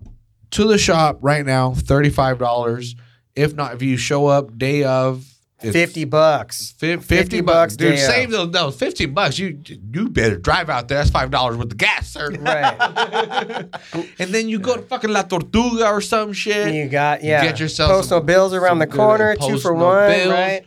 [0.51, 2.95] to the shop right now, thirty five dollars.
[3.35, 5.25] If not, if you show up day of,
[5.63, 6.71] It's 50 bucks.
[6.77, 7.95] Fif- 50, 50 bucks, dude.
[7.95, 8.09] damn.
[8.11, 8.49] Save those.
[8.51, 9.39] No, 15 bucks.
[9.39, 9.59] You
[9.93, 10.97] you better drive out there.
[10.99, 12.31] That's five dollars worth of gas, sir.
[12.31, 13.69] Right.
[14.19, 16.73] and then you go to fucking La Tortuga or some shit.
[16.73, 17.43] you got, yeah.
[17.43, 20.31] Get yourself Postal some- bills around the corner, two for one, bills.
[20.33, 20.65] right?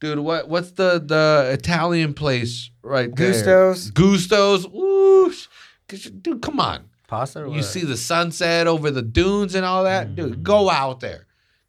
[0.00, 3.32] Dude, what what's the the Italian place right there?
[3.32, 3.90] Gusto's.
[3.92, 4.66] Gusto's.
[4.66, 5.46] Ooh, sh-
[5.88, 6.84] 'cause you- dude, come on.
[7.06, 7.46] Pasta.
[7.50, 10.14] You see the sunset over the dunes and all that, hmm.
[10.14, 10.42] dude.
[10.42, 11.23] Go out there,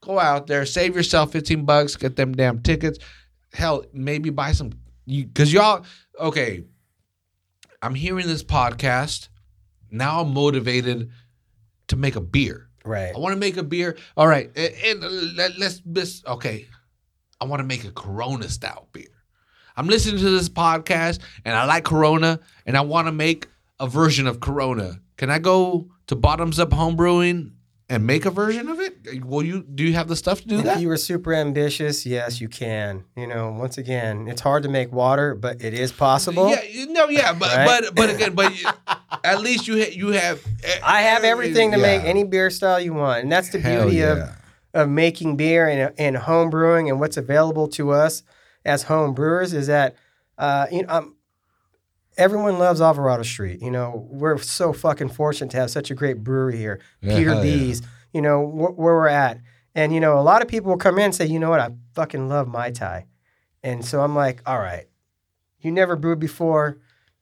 [0.06, 3.00] go out there, save yourself fifteen bucks, get them damn tickets.
[3.54, 4.72] Hell, maybe buy some.
[5.06, 5.86] You because y'all
[6.20, 6.64] okay.
[7.82, 9.28] I'm hearing this podcast
[9.92, 10.22] now.
[10.22, 11.12] I'm motivated
[11.90, 12.70] to make a beer.
[12.84, 13.14] Right.
[13.16, 13.98] I want to make a beer.
[14.18, 16.24] All right, and, and let, let's this.
[16.26, 16.68] Okay,
[17.42, 19.08] I want to make a Corona style beer.
[19.78, 23.48] I'm listening to this podcast and I like Corona and I want to make
[23.80, 25.02] a version of Corona.
[25.18, 27.52] Can I go to Bottoms Up Homebrewing
[27.90, 29.24] and make a version of it?
[29.24, 29.62] Will you?
[29.64, 30.80] Do you have the stuff to do If that?
[30.82, 33.04] you were super ambitious, yes, you can.
[33.16, 36.50] You know, once again, it's hard to make water, but it is possible.
[36.50, 37.66] Yeah, you- no, yeah, but Right?
[37.84, 38.68] but but again, but you,
[39.24, 40.42] at least you ha- you have.
[40.84, 43.98] I have everything to make any beer style you want, and that's the Hell beauty
[43.98, 44.12] yeah.
[44.12, 44.30] of
[44.84, 48.24] of making beer and and home brewing and what's available to us
[48.66, 49.96] as home brewers is that
[50.38, 51.15] uh, you know um,
[52.18, 53.62] everyone loves Alvarado Street.
[53.62, 57.34] You know, we're so fucking fortunate to have such a great brewery here, Yeah, Peter
[57.34, 57.74] hell yeah.
[58.14, 59.40] You know wh- where we're at,
[59.74, 61.60] and you know a lot of people will come in and say, you know what,
[61.60, 63.06] I fucking love Mai Tai,
[63.64, 64.86] and so I'm like, all right,
[65.60, 66.78] you never brewed before,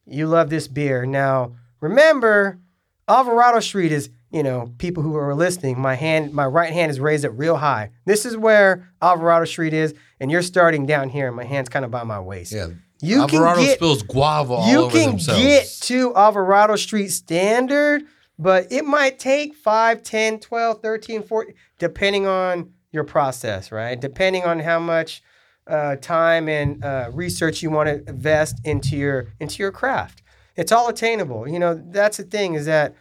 [0.06, 1.06] you love this beer.
[1.06, 2.60] Now remember,
[3.08, 7.00] Alvarado Street is, you know, people who are listening, my hand, my right hand is
[7.00, 7.90] raised up real high.
[8.06, 11.84] This is where Alvarado Street is, and you're starting down here, and my hand's kind
[11.86, 12.52] of by my waist.
[12.52, 12.68] Yeah,
[13.04, 15.42] You Alvarado can get, spills guava all you over can themselves.
[15.42, 18.04] get to Alvarado Street standard,
[18.40, 24.00] but it might take 5, 10, 12, 13, 14, depending on your process, right?
[24.00, 25.22] Depending on how much
[25.68, 30.22] uh, time and uh, research you want to invest into your into your craft.
[30.56, 31.48] It's all attainable.
[31.48, 32.96] You know, that's the thing is that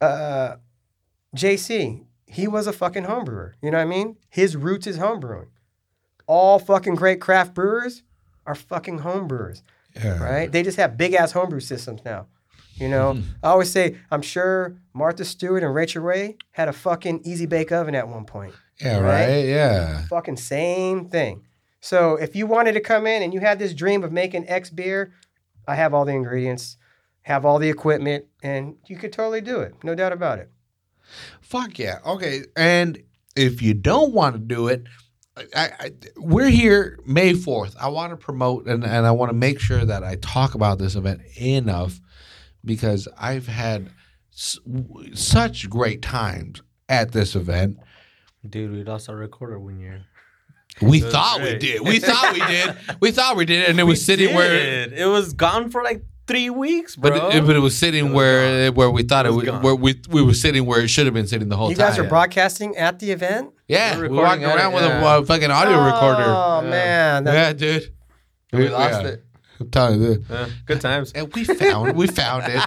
[0.00, 0.56] uh,
[1.36, 3.54] JC, he was a fucking homebrewer.
[3.62, 4.16] You know what I mean?
[4.28, 5.48] His roots is homebrewing.
[6.26, 8.02] All fucking great craft brewers
[8.46, 9.62] are fucking homebrewers
[9.96, 10.18] Yeah.
[10.22, 10.50] right?
[10.52, 12.26] They just have big ass homebrew systems now.
[12.76, 13.20] You know, hmm.
[13.42, 17.70] I always say, I'm sure Martha Stewart and Rachael Ray had a fucking easy bake
[17.70, 18.52] oven at one point.
[18.80, 19.26] Yeah, Right?
[19.28, 19.44] right.
[19.44, 20.02] Yeah.
[20.06, 21.44] Fucking same thing.
[21.80, 24.70] So if you wanted to come in and you had this dream of making X
[24.70, 25.12] beer,
[25.68, 26.76] I have all the ingredients,
[27.22, 29.74] have all the equipment, and you could totally do it.
[29.84, 30.50] No doubt about it.
[31.40, 31.98] Fuck yeah.
[32.04, 32.42] Okay.
[32.56, 32.98] And
[33.36, 34.84] if you don't want to do it,
[35.36, 37.74] I, I, we're here May 4th.
[37.80, 40.78] I want to promote and, and I want to make sure that I talk about
[40.78, 42.00] this event enough
[42.64, 43.90] because I've had
[44.32, 44.58] s-
[45.14, 47.78] such great times at this event.
[48.48, 50.04] Dude, we lost our recorder one year.
[50.80, 51.80] We was thought we did.
[51.82, 52.76] We thought we did.
[53.00, 53.68] We thought we did.
[53.70, 54.88] And it was sitting where.
[54.92, 57.10] It was gone for like three weeks, bro.
[57.10, 59.50] But it, but it was sitting was where where we thought it, It was was
[59.52, 59.62] gone.
[59.62, 61.86] where we we were sitting where it should have been sitting the whole you time.
[61.86, 63.50] You guys are broadcasting at the event?
[63.68, 65.06] yeah, We're we walked recording around it, with a yeah.
[65.06, 66.24] uh, fucking audio recorder.
[66.26, 66.70] Oh, Yeah.
[66.70, 67.24] man.
[67.24, 67.92] That- Yeah, dude.
[68.52, 69.08] we lost Yeah.
[69.08, 69.24] it.
[69.60, 70.24] I'm telling you, dude.
[70.28, 71.12] Yeah, good times.
[71.14, 72.62] And we found we found it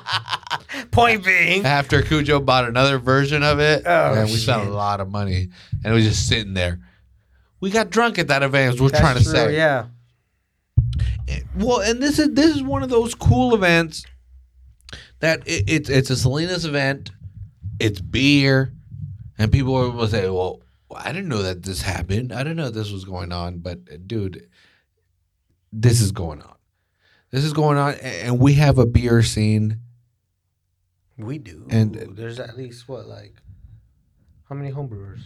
[0.92, 3.84] Point being, after Cujo bought another version of it.
[3.86, 5.50] Oh, and we spent a lot of money,
[5.84, 6.80] and it was just sitting there.
[7.60, 8.76] We got drunk at that event.
[8.76, 9.56] Is we're That's trying to true, say.
[9.56, 9.86] Yeah.
[11.56, 14.06] Well, and this is this is one of those cool events
[15.20, 17.12] that it, it's it's a Salinas event.
[17.80, 18.74] It's beer,
[19.38, 20.62] and people will say, "Well,
[20.96, 22.32] I didn't know that this happened.
[22.32, 24.48] I didn't know this was going on." But uh, dude,
[25.72, 26.56] this is going on.
[27.30, 29.82] This is going on, and we have a beer scene.
[31.18, 31.68] we do.
[31.70, 33.36] And- there's at least what, like,
[34.48, 35.22] how many homebrewers,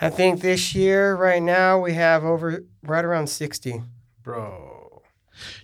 [0.00, 3.82] I think this year, right now, we have over right around 60.
[4.24, 4.69] bro?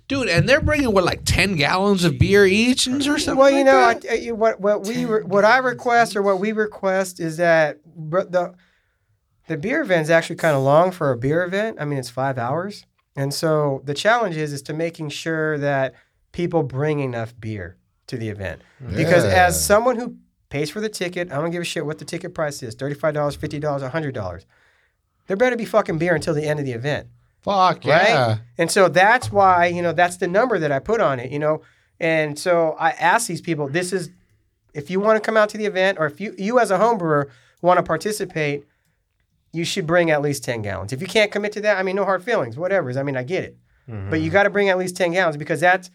[0.08, 3.36] Dude, and they're bringing what like ten gallons of beer each, or something.
[3.36, 4.10] Well, you like know, I, that?
[4.10, 7.78] I- you- what what we re, what I request or what we request is that
[7.84, 8.54] the
[9.48, 11.76] the beer event is actually kind of long for a beer event.
[11.80, 12.84] I mean, it's five hours,
[13.16, 15.94] and so the challenge is is to making sure that
[16.32, 18.62] people bring enough beer to the event.
[18.94, 19.46] Because Yeah.
[19.46, 20.16] as someone who
[20.48, 22.94] pays for the ticket, I don't give a shit what the ticket price is thirty
[22.94, 24.46] five dollars, fifty dollars, hundred dollars.
[25.26, 27.08] There better be fucking beer until the end of the event.
[27.46, 28.08] Fuck right?
[28.08, 31.30] yeah, And so that's why, you know, that's the number that I put on it,
[31.30, 31.62] you know.
[31.98, 34.10] And so I ask these people, this is
[34.74, 36.76] if you want to come out to the event or if you you as a
[36.76, 37.30] home brewer
[37.62, 38.66] want to participate,
[39.52, 40.92] you should bring at least 10 gallons.
[40.92, 42.90] If you can't commit to that, I mean no hard feelings, whatever.
[42.98, 43.56] I mean, I get it.
[43.88, 44.10] Mm-hmm.
[44.10, 45.90] But you got to bring at least 10 gallons because that's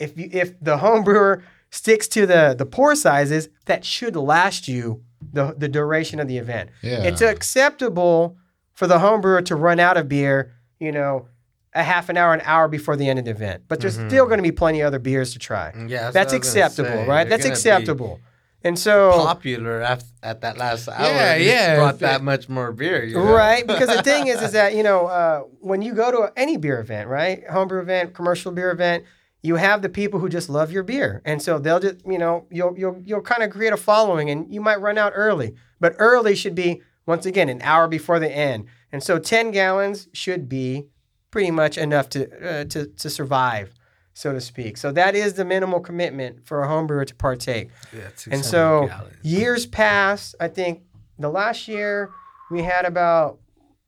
[0.00, 4.68] if you if the home brewer sticks to the the pour sizes, that should last
[4.68, 5.02] you
[5.32, 6.70] the the duration of the event.
[6.82, 7.02] Yeah.
[7.02, 8.38] It's acceptable
[8.72, 11.28] for the home brewer to run out of beer, you know,
[11.74, 13.64] a half an hour, an hour before the end of the event.
[13.68, 15.70] But there's still going to be plenty of other beers to try.
[15.70, 15.88] Mm-hmm.
[15.88, 17.28] Yeah, That's, what I was gonna acceptable, right?
[17.28, 18.20] That's acceptable.
[18.64, 21.06] And so, Popular at, at that last hour.
[21.06, 23.04] Yeah, yeah, Brought that much more beer.
[23.04, 23.32] You know?
[23.32, 23.64] right?
[23.64, 26.80] Because the thing is, is that you know, uh, when you go to any beer
[26.80, 29.04] event, right, homebrew event, commercial beer event,
[29.42, 32.46] you have the people who just love your beer, and so they'll just, you know,
[32.50, 35.94] you'll you'll you'll kind of create a following, and you might run out early, but
[35.98, 40.48] early should be once again an hour before the end, and so ten gallons should
[40.48, 40.86] be
[41.30, 42.20] pretty much enough to
[42.60, 43.72] uh, to to survive.
[44.14, 44.76] So to speak.
[44.78, 47.70] So that is the minimal commitment for a homebrewer to partake.
[47.92, 49.16] Yeah, 600 And so gallons.
[49.22, 50.82] years past, I think
[51.20, 52.10] the last year
[52.50, 53.38] we had about,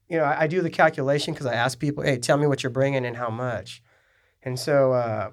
[0.09, 2.63] you know, I, I do the calculation because I ask people, hey, tell me what
[2.63, 3.83] you're bringing and how much.
[4.45, 5.31] And so uh,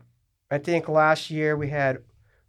[0.49, 1.99] I think last year we had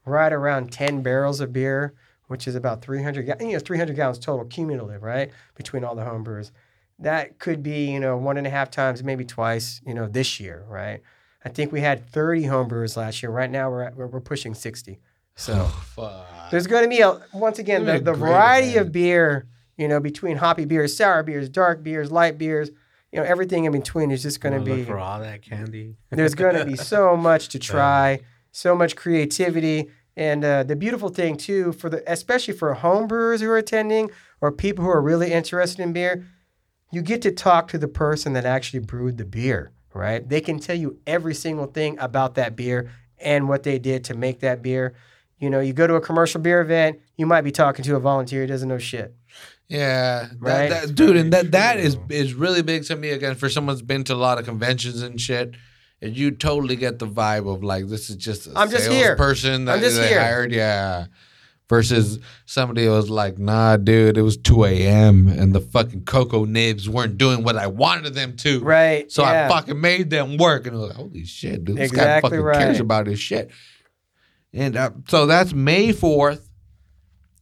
[0.06, 1.92] right around 10 barrels of beer,
[2.28, 5.30] which is about 300, ga- you know, 300 gallons total cumulative, right?
[5.54, 6.50] Between all the home brewers.
[6.98, 10.40] That could be, you know, one and a half times, maybe twice, you know, this
[10.40, 11.00] year, right?
[11.44, 13.30] I think we had 30 home brewers last year.
[13.30, 14.98] Right now we're, at, we're, pushing 60.
[15.36, 15.64] So.
[15.66, 16.50] Fuck.
[16.50, 18.86] There's going to be a once again the, the variety event.
[18.86, 19.46] of beer,
[19.76, 22.70] you know, between hoppy beers, sour beers, dark beers, light beers,
[23.12, 24.84] you know, everything in between is just going to be.
[24.84, 25.96] for all that candy.
[26.10, 28.20] There's going to be so much to try,
[28.50, 33.40] so much creativity, and uh, the beautiful thing too for the especially for home brewers
[33.40, 36.26] who are attending or people who are really interested in beer,
[36.90, 40.26] you get to talk to the person that actually brewed the beer, right?
[40.28, 44.14] They can tell you every single thing about that beer and what they did to
[44.14, 44.94] make that beer.
[45.38, 48.00] You know, you go to a commercial beer event, you might be talking to a
[48.00, 49.14] volunteer who doesn't know shit.
[49.68, 50.70] Yeah, Right?
[50.70, 51.88] that- dude, and that that Very
[52.20, 53.10] is really big to me.
[53.10, 55.54] Again, for someone who's been to a lot of conventions and shit,
[56.00, 59.14] and you totally get the vibe of like this is just a I'm just here.
[59.16, 60.20] person that I'm just they here.
[60.20, 60.52] hired.
[60.52, 61.06] Yeah,
[61.68, 65.28] versus somebody who was like, nah, dude, it was two a.m.
[65.28, 68.60] and the fucking cocoa nibs weren't doing what I wanted them to.
[68.60, 69.10] Right.
[69.10, 69.46] So yeah.
[69.46, 71.76] I fucking made them work, and I was like, "Holy shit, dude!
[71.76, 72.58] This guy fucking right.
[72.58, 73.50] cares about his shit."
[74.52, 76.50] And uh, so that's May fourth,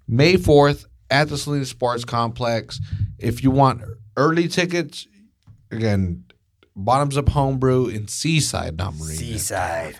[0.08, 2.80] May fourth at the Salinas Sports Complex.
[3.18, 3.82] If you want
[4.16, 5.06] early tickets,
[5.70, 6.24] again,
[6.74, 9.14] Bottoms Up Homebrew in Seaside, not Marina.
[9.14, 9.96] Seaside.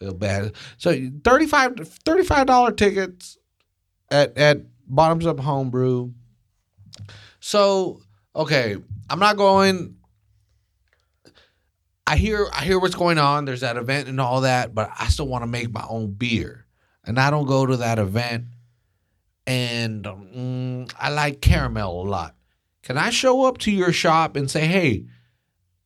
[0.00, 0.52] Feel bad.
[0.76, 0.92] So
[1.24, 3.38] 35 dollar tickets
[4.10, 6.12] at at Bottoms Up Homebrew.
[7.40, 8.00] So
[8.34, 8.76] okay,
[9.08, 9.96] I'm not going.
[12.06, 13.46] I hear I hear what's going on.
[13.46, 16.66] There's that event and all that, but I still want to make my own beer,
[17.04, 18.44] and I don't go to that event.
[19.46, 22.34] And mm, I like caramel a lot.
[22.82, 25.06] Can I show up to your shop and say, "Hey,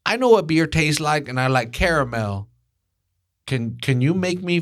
[0.05, 2.50] I know what beer tastes like, and I like caramel.
[3.51, 4.57] Can can you make me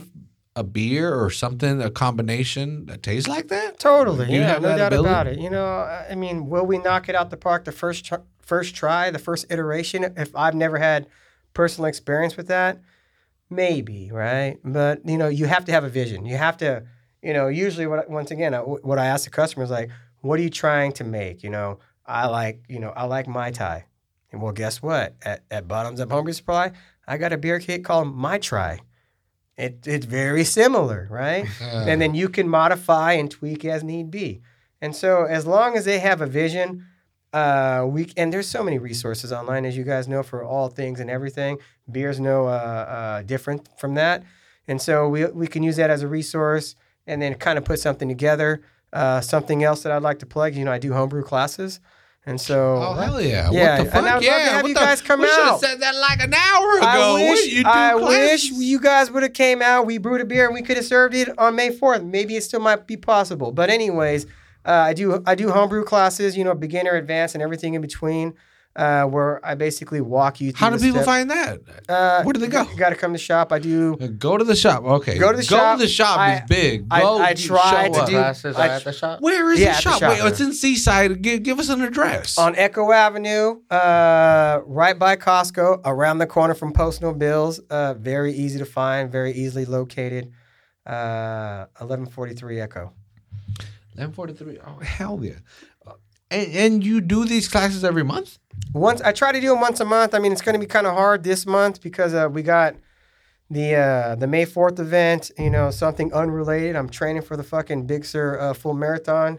[0.57, 4.26] a beer or something, a combination that tastes like that?" Totally.
[4.32, 5.09] You yeah, have no that doubt ability?
[5.09, 5.39] about it.
[5.39, 5.68] You know,
[6.12, 9.18] I mean, will we knock it out the park the first tr- first try, the
[9.28, 9.99] first iteration?
[10.16, 11.07] If I've never had
[11.53, 12.80] personal experience with that,
[13.51, 14.59] maybe, right?
[14.64, 16.24] But you know, you have to have a vision.
[16.26, 16.84] You have to,
[17.22, 20.43] you know, usually what once again, I- what I ask the customers like, what are
[20.43, 21.43] you trying to make?
[21.43, 23.84] You know, I like, you know, I like Mai Tai.
[24.32, 25.14] And well, guess what?
[25.22, 26.72] At, at Bottoms Up Homebrew Supply,
[27.09, 28.80] I got a beer kit called My Try.
[29.56, 31.46] It, it's very similar, right?
[31.61, 34.40] and then you can modify and tweak as need be.
[34.80, 36.86] And so, as long as they have a vision,
[37.32, 41.00] uh, we and there's so many resources online, as you guys know, for all things
[41.00, 41.59] and everything.
[41.90, 44.22] Beer's no uh, uh, different from that,
[44.68, 47.80] and so we we can use that as a resource, and then kind of put
[47.80, 48.62] something together.
[48.92, 51.80] Uh, something else that I'd like to plug, you know, I do homebrew classes,
[52.27, 53.51] and so Oh hell yeah!
[53.51, 53.95] Yeah, what the fuck?
[53.99, 55.59] and I would love to yeah, have what you the- guys come we should have
[55.61, 57.16] said that like an hour ago.
[57.16, 59.87] I wish, you I wish you guys would have came out.
[59.87, 62.03] We brewed a beer and we could have served it on May fourth.
[62.03, 63.53] Maybe it still might be possible.
[63.53, 64.27] But anyways,
[64.66, 66.37] uh, I do I do homebrew classes.
[66.37, 68.35] You know, beginner, advanced, and everything in between.
[68.79, 70.59] Uh, where I basically walk you through.
[70.61, 71.59] How do the people step- find that?
[71.89, 72.62] Uh, Where do they go?
[72.62, 73.53] You got to come to shop.
[73.53, 73.97] I do.
[73.97, 74.85] Go to the shop.
[74.85, 75.18] Okay.
[75.18, 75.51] Go to the shop.
[75.51, 75.76] Go shop.
[75.79, 76.87] to the shop I- is big.
[76.89, 78.07] I- Go I you try show to up.
[78.07, 79.20] do- Classes are I- at the shop.
[79.20, 79.99] Where is Yeah, the at the shop?
[79.99, 80.26] shop, Wait, man.
[80.29, 81.22] it's in Seaside.
[81.22, 82.39] Give, give us an address.
[82.39, 87.59] on Echo Avenue, uh, right by Costco, around the corner from Post No Bills.
[87.70, 90.31] Uh, very easy to find, very easily located.
[90.87, 92.93] Uh, 1143 Echo.
[93.97, 94.59] 1143.
[94.64, 95.33] Oh hell yeah!
[96.31, 98.39] And, and you do these classes every month?
[98.72, 100.14] Once I try to do them once a month.
[100.14, 102.74] I mean, it's going to be kind of hard this month because uh, we got
[103.51, 105.31] the uh, the May Fourth event.
[105.39, 106.76] You know, something unrelated.
[106.76, 109.39] I'm training for the fucking Big Sur uh, full marathon,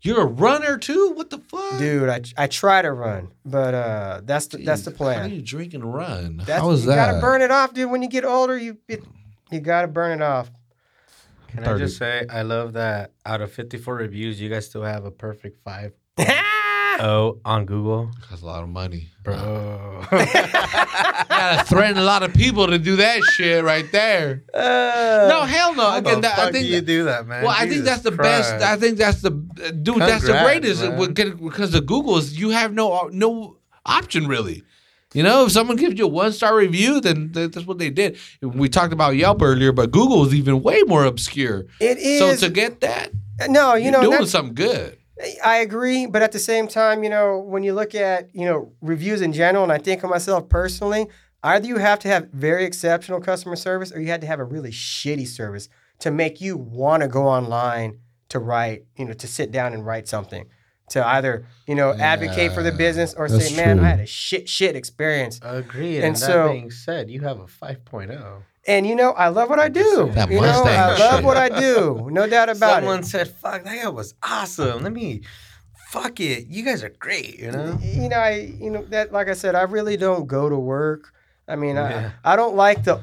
[0.00, 1.12] You're a runner too?
[1.14, 1.78] What the fuck?
[1.78, 2.08] dude.
[2.08, 5.42] I, I try to run, but uh, that's the, that's the Jeez, How do you
[5.42, 6.38] drink and run?
[6.38, 7.06] That's, How is you that?
[7.06, 7.90] You gotta burn it off, dude.
[7.90, 9.04] When you get older, you it,
[9.52, 10.50] you gotta burn it off.
[11.48, 15.04] Can I just say I love that out of 54 reviews, you guys still have
[15.04, 15.92] a perfect five.
[17.00, 19.10] O on Google, Costs a lot of money.
[19.24, 20.04] bro.
[20.10, 24.44] gotta threaten a lot of people to do that shit right there.
[24.54, 25.96] Uh, No, hell no.
[25.96, 27.42] Again, that, I think you do that, man?
[27.42, 28.52] Well, I think that's the Christ.
[28.52, 28.64] best.
[28.64, 29.98] I think that's the dude.
[30.00, 30.82] that's the greatest
[31.42, 34.62] because- the Google is you have no no option really.
[35.14, 37.90] You know, if someone gives you a one star review, then th- that's what they
[37.90, 38.18] did.
[38.42, 41.66] We talked about Yelp earlier, but Google is even way more obscure.
[41.80, 42.18] it is.
[42.18, 43.10] So to get that,
[43.48, 44.96] no, you you're know, doing that's- something good.
[45.44, 48.72] I agree, but at the same time, you know, when you look at you know
[48.80, 51.06] reviews in general, and I think of myself personally,
[51.42, 54.44] either you have to have very exceptional customer service, or you had to have a
[54.44, 55.68] really shitty service
[56.00, 57.98] to make you want to go online
[58.30, 60.46] to write, you know, to sit down and write something,
[60.90, 63.86] to either you know advocate for the business or that's say, man, true.
[63.86, 65.38] I had a shit shit experience.
[65.42, 65.98] Agreed.
[65.98, 67.46] And And, so- that being said, you have a oh.
[67.46, 68.42] 5.0.
[68.66, 70.10] And you know, I love what I do.
[70.14, 71.24] That you know, I love shit.
[71.24, 72.08] what I do.
[72.10, 73.04] No doubt about Someone it.
[73.06, 75.22] Someone said, "Fuck, that guy was awesome." Let me,
[75.88, 76.46] fuck it.
[76.48, 77.38] You guys are great.
[77.38, 77.78] You know.
[77.82, 81.12] you know, I you know that like I said, I really don't go to work.
[81.46, 82.12] I mean, Yeah.
[82.24, 83.02] I I don't like the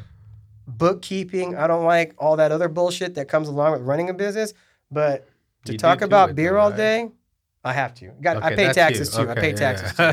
[0.68, 1.56] bookkeeping.
[1.56, 4.54] I don't like all that other bullshit that comes along with running a business.
[4.90, 5.28] But
[5.66, 6.78] to You talk about beer think, all right?
[6.78, 7.10] day,
[7.64, 8.12] I have to.
[8.22, 9.24] Got I pay that's taxes you.
[9.24, 9.30] too.
[9.30, 9.56] I pay yeah.
[9.56, 9.92] taxes.
[9.98, 10.04] too.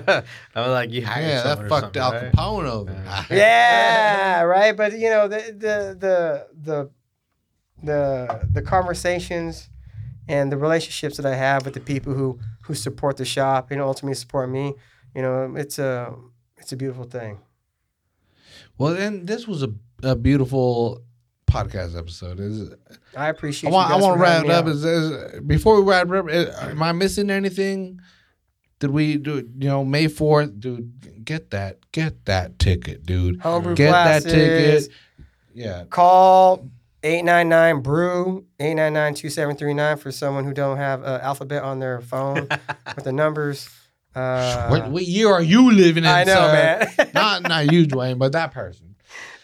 [0.55, 2.33] I was like, you hired Yeah, that fucked something, Al right?
[2.33, 3.25] Capone over.
[3.35, 4.77] yeah, right.
[4.77, 6.91] But you know the the the the
[7.83, 9.71] the the conversations
[10.29, 13.81] and the relationships that I have with the people who who support the shop and
[13.81, 14.75] ultimately support me.
[15.15, 16.15] You know, it's a
[16.59, 17.39] it's a beautiful thing.
[18.77, 19.73] Well, then this was a,
[20.03, 21.03] a beautiful
[21.49, 22.41] podcast episode.
[22.41, 22.71] Is
[23.17, 23.71] I appreciate.
[23.71, 24.67] I want I want to wrap it up.
[24.67, 28.01] Is, is before we wrap up, is- am I missing anything?
[28.81, 29.37] Did we do?
[29.59, 31.25] You know, May fourth, dude.
[31.25, 33.41] Get that, get that ticket, dude.
[33.41, 34.89] Homebrew Get that ticket.
[35.53, 36.71] Yeah, Call
[37.03, 42.49] 899 brew 899-2739 for someone who don't have uh, alphabet on their phone
[42.95, 43.69] with the numbers.
[44.15, 46.11] Uh, what, what year are you living in?
[46.11, 46.89] I know, man.
[47.15, 48.88] not not you, Dwayne, but that person.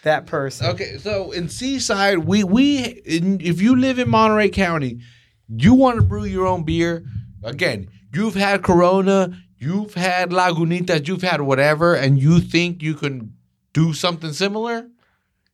[0.04, 0.68] That person.
[0.68, 5.00] Okay, so in Seaside, we we in, if you live in Monterey County,
[5.48, 7.04] you want to brew your own beer.
[7.42, 13.34] Again, you've had Corona, you've had Lagunitas, you've had whatever, and you think you can
[13.72, 14.88] do something similar.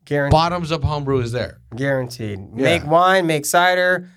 [0.04, 0.32] Guaranteed.
[0.32, 1.60] Bottoms up homebrew is there.
[1.74, 2.38] Guaranteed.
[2.56, 2.62] Yeah.
[2.62, 4.08] Make wine, make cider,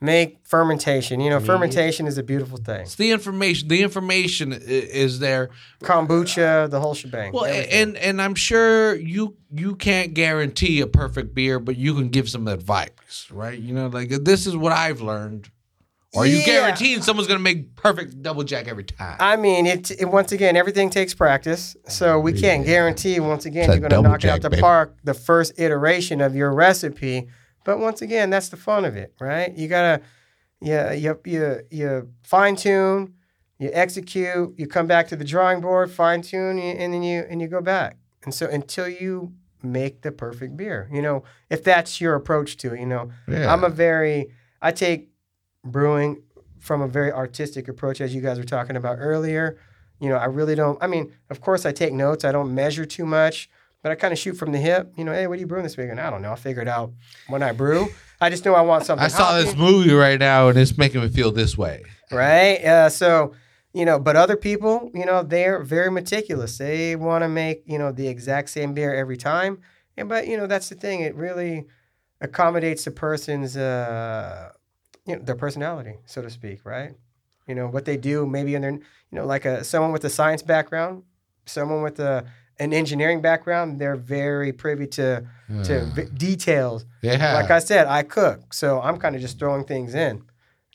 [0.00, 1.20] make fermentation.
[1.20, 2.82] You know, fermentation is a beautiful thing.
[2.82, 3.68] It's the information.
[3.68, 5.50] The information i- is there.
[5.82, 7.32] Kombucha, the whole shebang.
[7.32, 7.72] Well, everything.
[7.72, 12.28] and and I'm sure you you can't guarantee a perfect beer, but you can give
[12.28, 13.58] some advice, right?
[13.58, 15.50] You know, like this is what I've learned.
[16.14, 16.46] Or are you Yeah.
[16.46, 19.16] guaranteeing someone's gonna make perfect double jack every time?
[19.20, 21.76] I mean, it, it once again, everything takes practice.
[21.86, 24.34] So we can't guarantee once again It's a you're going to double knock it out
[24.36, 24.62] jack, the baby.
[24.62, 27.28] park the first iteration of your recipe.
[27.68, 29.54] But once again, that's the fun of it, right?
[29.54, 30.00] You gotta,
[30.58, 33.12] yeah, you you you fine tune,
[33.58, 37.42] you execute, you come back to the drawing board, fine tune, and then you and
[37.42, 37.98] you go back.
[38.24, 42.72] And so until you make the perfect beer, you know, if that's your approach to
[42.72, 43.52] it, you know, Yeah.
[43.52, 44.30] I'm a very
[44.62, 45.10] I take
[45.62, 46.22] brewing
[46.58, 49.58] from a very artistic approach as you guys were talking about earlier.
[50.00, 52.86] You know, I really don't I mean, of course I take notes, I don't measure
[52.86, 53.50] too much,
[53.82, 54.92] but I kind of shoot from the hip.
[54.96, 55.88] You know, hey, what are you brewing this week?
[55.90, 56.32] And I don't know.
[56.32, 56.92] I figure it out
[57.28, 57.88] when I brew.
[58.20, 59.04] I just know I want something.
[59.04, 61.84] I saw this movie right now, and it's making me feel this way.
[62.10, 62.58] right?
[62.64, 63.34] Uh, so,
[63.72, 66.58] you know, but other people, you know, they're very meticulous.
[66.58, 69.60] They want to make, you know, the exact same beer every time.
[69.96, 71.00] And but you know, that's the thing.
[71.02, 71.66] It really
[72.20, 74.50] accommodates the person's, uh,
[75.06, 76.94] you know, their personality, so to speak, right?
[77.46, 78.80] You know what they do, maybe in their, you
[79.12, 81.04] know, like a someone with a science background,
[81.46, 82.26] someone with a
[82.58, 85.26] an engineering background, they're very privy to
[85.64, 86.84] to v- details.
[87.02, 87.34] Yeah.
[87.34, 90.22] Like I said, I cook, so I'm kind of just throwing things in.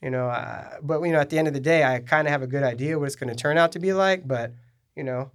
[0.02, 2.32] You know, I, but you know, at the end of the day, I kind of
[2.32, 4.28] have a good idea what it's going to turn out to be like.
[4.28, 4.54] But
[4.96, 5.32] you know,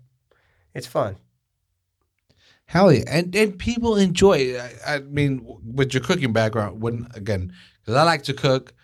[0.74, 1.16] it's fun.
[2.66, 4.58] Hell yeah, and and people enjoy.
[4.58, 8.74] I, I mean, with your cooking background, when again, because I like to cook,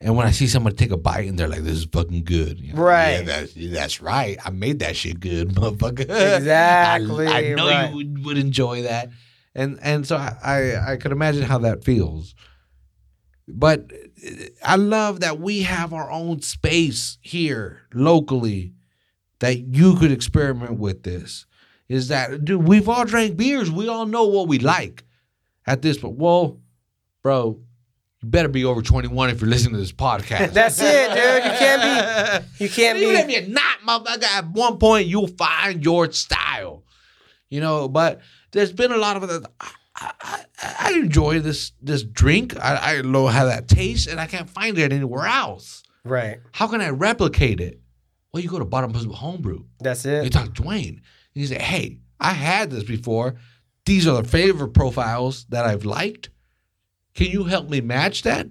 [0.00, 2.58] and when I see somebody take a bite and they're like, "This is fucking good,"
[2.58, 3.18] you know, Right.
[3.18, 4.38] Yeah, that's that's right.
[4.44, 6.00] I made that shit good, motherfucker.
[6.36, 7.90] Exactly, I, I know right.
[7.90, 9.10] you would, would enjoy that,
[9.54, 12.34] and and so I, I I could imagine how that feels.
[13.46, 13.90] But
[14.62, 18.74] I love that we have our own space here locally
[19.40, 21.46] that you could experiment with this.
[21.88, 22.66] Is that dude?
[22.66, 23.70] We've all drank beers.
[23.70, 25.04] We all know what we like
[25.66, 26.16] at this point.
[26.16, 26.60] Well,
[27.22, 27.60] bro,
[28.22, 30.52] you better be over twenty one if you're listening to this podcast.
[30.52, 31.44] That's it, dude.
[31.44, 32.64] You can't be.
[32.64, 33.04] You can't be.
[33.06, 36.84] Even if you're not, motherfucker, at one point you'll find your style.
[37.48, 38.20] You know, but
[38.52, 39.40] there's been a lot of other.
[39.60, 39.72] I,
[40.22, 40.44] I,
[40.80, 42.54] I enjoy this this drink.
[42.62, 45.82] I, I know how that tastes, and I can't find it anywhere else.
[46.04, 46.38] Right.
[46.52, 47.80] How can I replicate it?
[48.32, 49.64] Well, you go to Bottom's Homebrew.
[49.80, 50.24] That's it.
[50.24, 51.00] You talk to Dwayne, and
[51.34, 53.36] you say, "Hey, I had this before.
[53.86, 56.30] These are the favorite profiles that I've liked.
[57.14, 58.46] Can you help me match that?"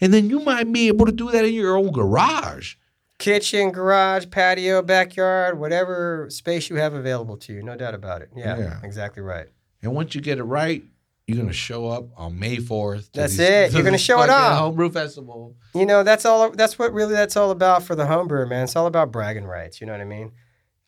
[0.00, 2.74] And then you might be able to do that in your own garage.
[3.18, 7.62] Kitchen, garage, patio, backyard, whatever space you have available to you.
[7.62, 8.30] No doubt about it.
[8.34, 8.80] Yeah, Yeah.
[8.82, 9.46] exactly right.
[9.80, 10.82] And once you get it right,
[11.28, 13.10] you're gonna show up on May fourth.
[13.14, 13.72] That's it.
[13.74, 14.58] You're gonna show it off.
[14.58, 15.54] Homebrew Festival.
[15.72, 16.50] You know, that's all.
[16.50, 18.64] That's what really that's all about for the homebrewer, man.
[18.64, 19.80] It's all about bragging rights.
[19.80, 20.32] You know what I mean?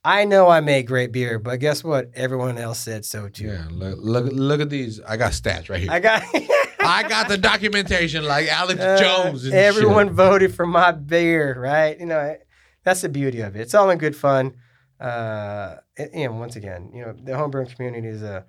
[0.05, 2.11] I know I make great beer, but guess what?
[2.15, 3.47] Everyone else said so too.
[3.47, 5.01] Yeah, look, look, look at these.
[5.01, 5.91] I got stats right here.
[5.91, 6.23] I got
[6.85, 9.47] I got the documentation like Alex Uh, Jones.
[9.49, 10.15] Everyone shit.
[10.17, 11.99] voted for my beer, right?
[11.99, 12.37] You know,
[12.85, 13.61] that's the beauty of it.
[13.61, 14.55] It's all in good fun.
[15.01, 18.45] Uh, and, once again, you know, the homebrewing community is a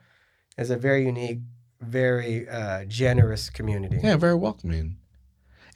[0.58, 1.40] is a very unique,
[1.82, 4.00] very uh, generous community.
[4.02, 4.98] Yeah, very welcoming.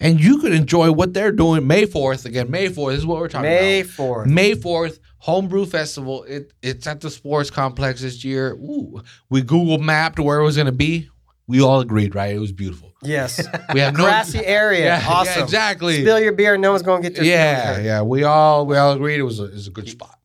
[0.02, 2.24] And you could enjoy what they're doing May 4th.
[2.26, 3.92] Again, May 4th is what we're talking May about.
[3.92, 4.28] fourth.
[4.30, 6.24] May 4th, Homebrew Festival.
[6.24, 8.54] It, it's at the sports complex this year.
[8.54, 11.10] Ooh, we Google mapped where it was going to be.
[11.50, 12.36] We all agreed, right?
[12.36, 12.94] It was beautiful.
[13.02, 13.42] Yes,
[13.74, 14.86] We have no grassy area.
[14.86, 16.02] Yeah, yeah, exactly.
[16.04, 17.84] Spill your beer, no one's going to get their Yeah, hurt.
[17.84, 18.02] yeah.
[18.04, 20.16] We all we all agreed it was a, it was a good spot.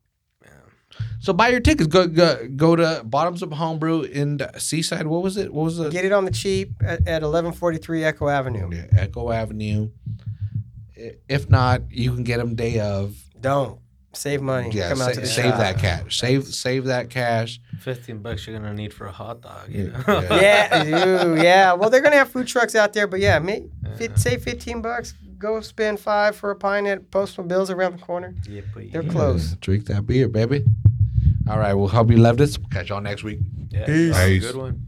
[1.21, 1.87] So buy your tickets.
[1.87, 5.07] Go go go to Bottoms Up Homebrew in the Seaside.
[5.07, 5.51] What was it?
[5.51, 5.91] What was it?
[5.91, 8.69] Get it on the cheap at, at 1143 Echo Avenue.
[8.71, 9.89] Yeah, Echo Avenue.
[11.27, 13.15] If not, you can get them day of.
[13.41, 13.79] Don't
[14.17, 14.69] save money.
[14.71, 15.57] Yeah, Come out sa- to the save shop.
[15.59, 16.17] that cash.
[16.19, 17.59] Save save that cash.
[17.79, 19.69] Fifteen bucks you're gonna need for a hot dog.
[19.69, 20.21] You Yeah, know?
[20.41, 20.83] yeah.
[20.85, 21.73] Yeah, ooh, yeah.
[21.73, 25.13] Well, they're gonna have food trucks out there, but yeah, may, fit, save 15 bucks.
[25.37, 28.33] Go spend five for a pint at Postal Bills around the corner.
[28.47, 29.11] Yeah, but They're yeah.
[29.11, 29.53] close.
[29.55, 30.63] Drink that beer, baby.
[31.49, 31.73] All right.
[31.73, 32.57] Well, hope you loved this.
[32.71, 33.39] Catch y'all next week.
[33.69, 34.13] Yeah, Peace.
[34.15, 34.45] that was a Peace.
[34.47, 34.85] Good one.